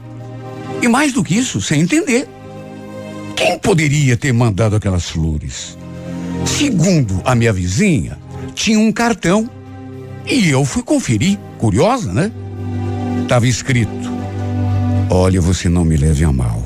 [0.83, 2.29] E mais do que isso, sem entender.
[3.35, 5.77] Quem poderia ter mandado aquelas flores?
[6.47, 8.19] Segundo a minha vizinha,
[8.55, 9.51] tinha um cartão.
[10.25, 12.33] E eu fui conferir, curiosa, né?
[13.29, 13.91] Tava escrito:
[15.11, 16.63] Olha, você não me leve a mal.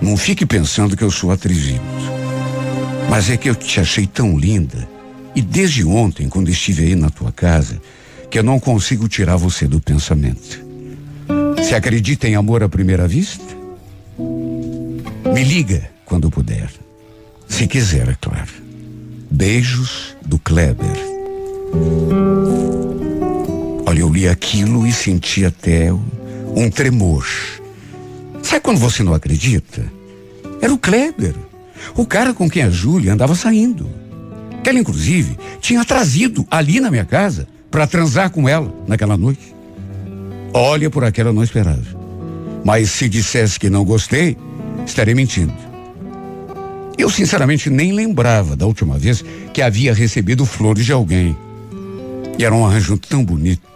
[0.00, 1.80] Não fique pensando que eu sou atrevido.
[3.08, 4.88] Mas é que eu te achei tão linda.
[5.34, 7.80] E desde ontem, quando estive aí na tua casa,
[8.30, 10.64] que eu não consigo tirar você do pensamento.
[11.62, 13.44] Se acredita em amor à primeira vista?
[14.18, 16.70] Me liga quando puder.
[17.48, 18.65] Se quiser, é claro.
[19.36, 20.96] Beijos do Kleber.
[23.84, 27.26] Olha, eu li aquilo e senti até um tremor.
[28.42, 29.84] Sabe quando você não acredita?
[30.58, 31.34] Era o Kleber,
[31.94, 33.86] o cara com quem a Júlia andava saindo.
[34.64, 39.54] Que ela, inclusive, tinha trazido ali na minha casa para transar com ela naquela noite.
[40.54, 41.84] Olha, por aquela não esperava.
[42.64, 44.34] Mas se dissesse que não gostei,
[44.86, 45.65] estarei mentindo.
[46.98, 51.36] Eu sinceramente nem lembrava da última vez que havia recebido flores de alguém.
[52.38, 53.66] E era um arranjo tão bonito.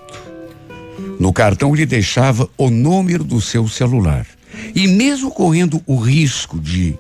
[1.19, 4.27] No cartão ele deixava o número do seu celular.
[4.75, 6.99] E mesmo correndo o risco de,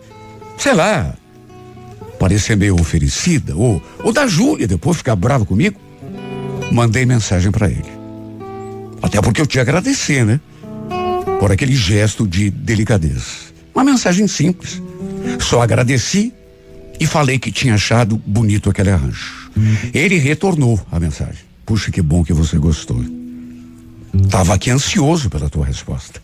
[0.59, 1.15] sei lá,
[2.19, 5.81] parecer meio oferecida, ou, ou da Júlia depois ficar brava comigo,
[6.71, 7.91] mandei mensagem para ele.
[9.03, 10.39] Até porque eu te agradecer, né?
[11.39, 13.25] Por aquele gesto de delicadeza.
[13.75, 14.83] Uma mensagem simples.
[15.39, 16.33] Só agradeci
[16.99, 19.51] e falei que tinha achado bonito aquele arranjo.
[19.93, 21.45] Ele retornou a mensagem.
[21.65, 23.03] Puxa, que bom que você gostou.
[24.29, 26.21] Tava aqui ansioso pela tua resposta.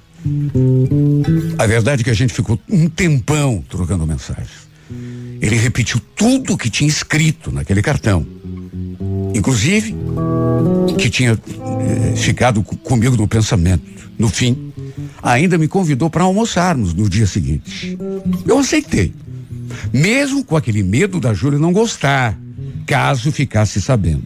[1.58, 4.66] A verdade é que a gente ficou um tempão trocando mensagens.
[5.40, 8.26] Ele repetiu tudo o que tinha escrito naquele cartão.
[9.34, 9.94] Inclusive,
[10.98, 13.84] que tinha eh, ficado comigo no pensamento.
[14.18, 14.65] No fim,
[15.26, 17.98] ainda me convidou para almoçarmos no dia seguinte.
[18.46, 19.12] Eu aceitei.
[19.92, 22.38] Mesmo com aquele medo da Júlia não gostar,
[22.86, 24.22] caso ficasse sabendo.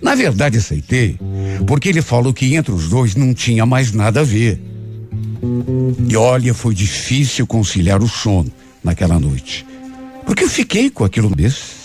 [0.00, 1.18] Na verdade, aceitei,
[1.66, 4.62] porque ele falou que entre os dois não tinha mais nada a ver.
[6.08, 8.50] E olha, foi difícil conciliar o sono
[8.82, 9.66] naquela noite.
[10.24, 11.76] Porque eu fiquei com aquilo mesmo.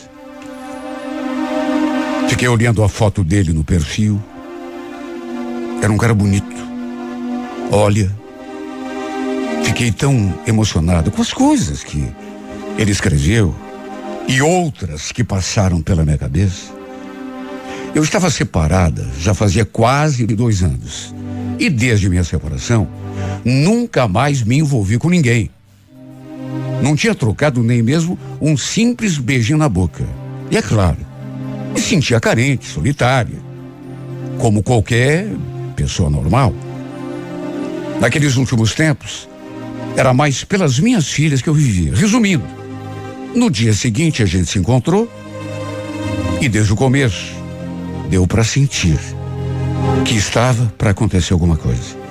[2.30, 4.22] Fiquei olhando a foto dele no perfil.
[5.82, 6.62] Era um cara bonito.
[7.72, 8.12] Olha,
[9.82, 12.08] fiquei tão emocionado com as coisas que
[12.78, 13.56] ele escreveu
[14.28, 16.72] e outras que passaram pela minha cabeça.
[17.96, 21.16] Eu estava separada já fazia quase dois anos.
[21.58, 22.88] E desde minha separação,
[23.44, 25.50] nunca mais me envolvi com ninguém.
[26.84, 30.06] Não tinha trocado nem mesmo um simples beijinho na boca.
[30.52, 31.00] E é claro,
[31.74, 33.40] me sentia carente, solitária,
[34.38, 35.28] como qualquer
[35.76, 36.54] pessoa normal.
[38.00, 39.31] Naqueles últimos tempos,
[39.96, 41.94] era mais pelas minhas filhas que eu vivia.
[41.96, 42.44] Resumindo,
[43.36, 45.10] no dia seguinte a gente se encontrou
[46.40, 47.34] e desde o começo
[48.10, 49.00] deu para sentir
[50.06, 52.02] que estava para acontecer alguma coisa.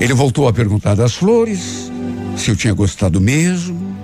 [0.00, 1.90] Ele voltou a perguntar das flores,
[2.36, 3.96] se eu tinha gostado mesmo.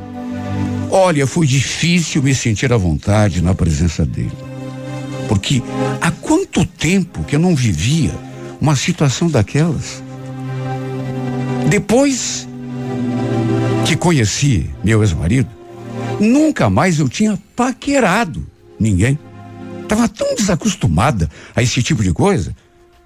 [0.91, 4.33] Olha, foi difícil me sentir à vontade na presença dele.
[5.29, 5.63] Porque
[6.01, 8.13] há quanto tempo que eu não vivia
[8.61, 10.03] uma situação daquelas?
[11.69, 12.47] Depois
[13.85, 15.49] que conheci meu ex-marido,
[16.21, 18.47] nunca mais eu tinha paquerado
[18.79, 19.19] ninguém.
[19.83, 22.55] Estava tão desacostumada a esse tipo de coisa,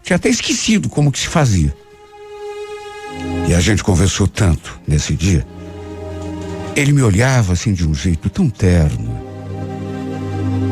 [0.03, 1.75] tinha até esquecido como que se fazia.
[3.49, 5.47] E a gente conversou tanto nesse dia.
[6.75, 9.27] Ele me olhava assim de um jeito tão terno.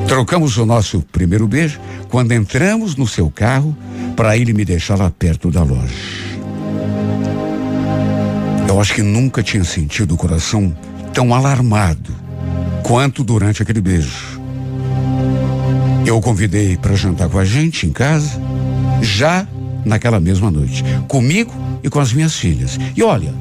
[0.06, 3.76] Trocamos o nosso primeiro beijo quando entramos no seu carro
[4.14, 5.94] para ele me deixar lá perto da loja.
[8.74, 10.76] Eu acho que nunca tinha sentido o coração
[11.12, 12.12] tão alarmado
[12.82, 14.40] quanto durante aquele beijo.
[16.04, 18.32] Eu o convidei para jantar com a gente em casa,
[19.00, 19.46] já
[19.84, 21.54] naquela mesma noite, comigo
[21.84, 22.76] e com as minhas filhas.
[22.96, 23.32] E olha,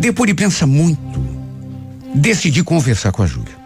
[0.00, 1.18] depois de pensar muito,
[2.14, 3.56] decidi conversar com a Júlia.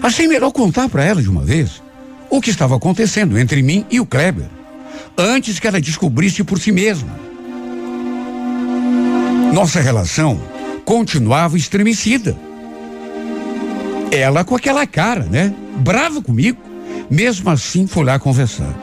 [0.00, 1.82] Achei melhor contar para ela de uma vez
[2.30, 4.46] o que estava acontecendo entre mim e o Kleber,
[5.18, 7.27] antes que ela descobrisse por si mesma.
[9.52, 10.40] Nossa relação
[10.84, 12.36] continuava estremecida.
[14.10, 15.52] Ela com aquela cara, né?
[15.78, 16.58] Brava comigo.
[17.10, 18.74] Mesmo assim, foi lá conversar.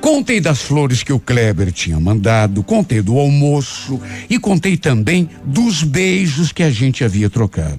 [0.00, 5.82] Contei das flores que o Kleber tinha mandado, contei do almoço e contei também dos
[5.82, 7.78] beijos que a gente havia trocado.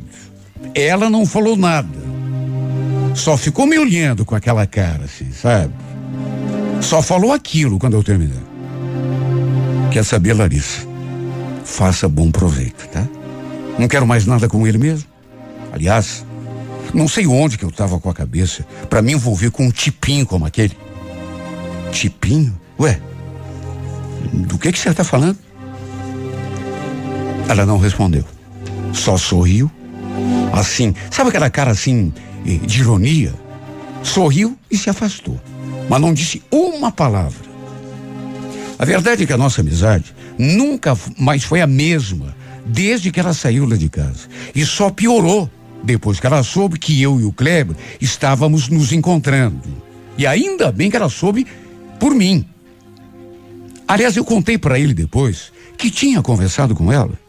[0.75, 1.89] Ela não falou nada.
[3.15, 5.73] Só ficou me olhando com aquela cara assim, sabe?
[6.81, 8.37] Só falou aquilo quando eu terminei.
[9.91, 10.90] Quer saber, Larissa?
[11.63, 13.07] Faça bom proveito, tá?
[13.77, 15.09] Não quero mais nada com ele mesmo.
[15.71, 16.25] Aliás,
[16.93, 20.25] não sei onde que eu estava com a cabeça para me envolver com um tipinho
[20.25, 20.77] como aquele.
[21.91, 22.59] Tipinho?
[22.79, 22.99] Ué,
[24.33, 25.37] do que que você está falando?
[27.47, 28.25] Ela não respondeu.
[28.93, 29.71] Só sorriu.
[30.53, 32.13] Assim, sabe aquela cara assim,
[32.45, 33.33] eh, de ironia?
[34.03, 35.39] Sorriu e se afastou.
[35.89, 37.49] Mas não disse uma palavra.
[38.77, 43.33] A verdade é que a nossa amizade nunca mais foi a mesma desde que ela
[43.33, 44.27] saiu lá de casa.
[44.53, 45.49] E só piorou
[45.83, 49.69] depois que ela soube que eu e o Kleber estávamos nos encontrando.
[50.17, 51.45] E ainda bem que ela soube
[51.99, 52.45] por mim.
[53.87, 57.19] Aliás, eu contei para ele depois que tinha conversado com ela.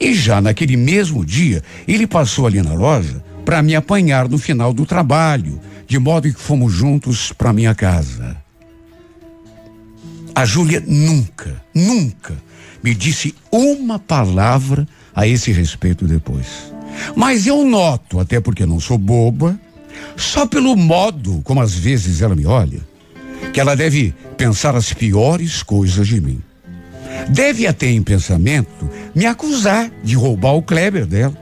[0.00, 4.72] E já naquele mesmo dia, ele passou ali na loja para me apanhar no final
[4.72, 8.36] do trabalho, de modo que fomos juntos para minha casa.
[10.34, 12.47] A Júlia nunca, nunca
[12.82, 16.72] me disse uma palavra a esse respeito depois.
[17.14, 19.58] Mas eu noto, até porque não sou boba,
[20.16, 22.80] só pelo modo como às vezes ela me olha,
[23.52, 26.40] que ela deve pensar as piores coisas de mim.
[27.30, 31.36] Deve até em pensamento me acusar de roubar o Kleber dela.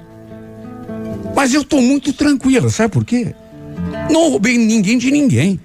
[1.35, 3.35] Mas eu estou muito tranquila, sabe por quê?
[4.11, 5.61] Não roubei ninguém de ninguém.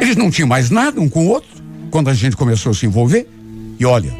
[0.00, 1.50] Eles não tinham mais nada um com o outro
[1.90, 3.28] quando a gente começou a se envolver.
[3.78, 4.12] E olha,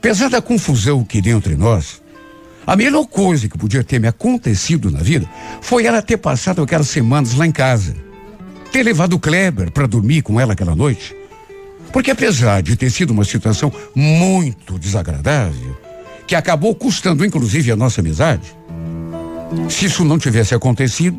[0.00, 2.02] apesar da confusão que deu entre nós,
[2.66, 5.28] a melhor coisa que podia ter me acontecido na vida
[5.60, 7.94] foi ela ter passado aquelas semanas lá em casa
[8.70, 11.14] ter levado o Kleber para dormir com ela aquela noite.
[11.92, 15.76] Porque apesar de ter sido uma situação muito desagradável,
[16.26, 18.56] que acabou custando inclusive a nossa amizade,
[19.68, 21.18] se isso não tivesse acontecido,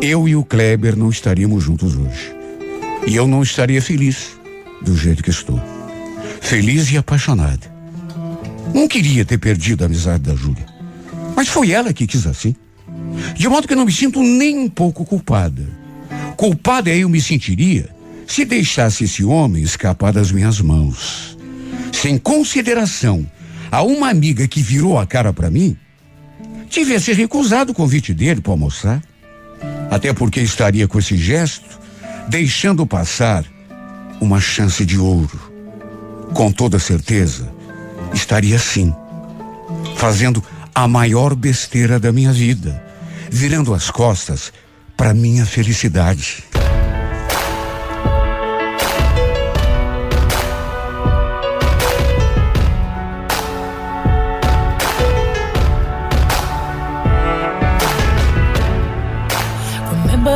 [0.00, 2.34] eu e o Kleber não estaríamos juntos hoje.
[3.06, 4.38] E eu não estaria feliz
[4.80, 5.60] do jeito que estou.
[6.44, 7.74] Feliz e apaixonada.
[8.74, 10.66] Não queria ter perdido a amizade da Júlia.
[11.34, 12.54] Mas foi ela que quis assim.
[13.34, 15.66] De modo que não me sinto nem um pouco culpada.
[16.36, 17.88] Culpada eu me sentiria
[18.26, 21.36] se deixasse esse homem escapar das minhas mãos.
[21.90, 23.26] Sem consideração
[23.70, 25.76] a uma amiga que virou a cara para mim,
[26.68, 29.02] tivesse recusado o convite dele para almoçar.
[29.90, 31.80] Até porque estaria com esse gesto
[32.28, 33.44] deixando passar
[34.20, 35.43] uma chance de ouro.
[36.32, 37.52] Com toda certeza,
[38.12, 38.94] estaria sim,
[39.96, 40.42] fazendo
[40.74, 42.82] a maior besteira da minha vida,
[43.30, 44.52] virando as costas
[44.96, 46.44] para minha felicidade.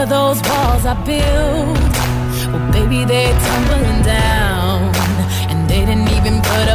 [0.09, 1.99] Those walls I built?
[2.51, 3.97] Well, baby, they're tumbling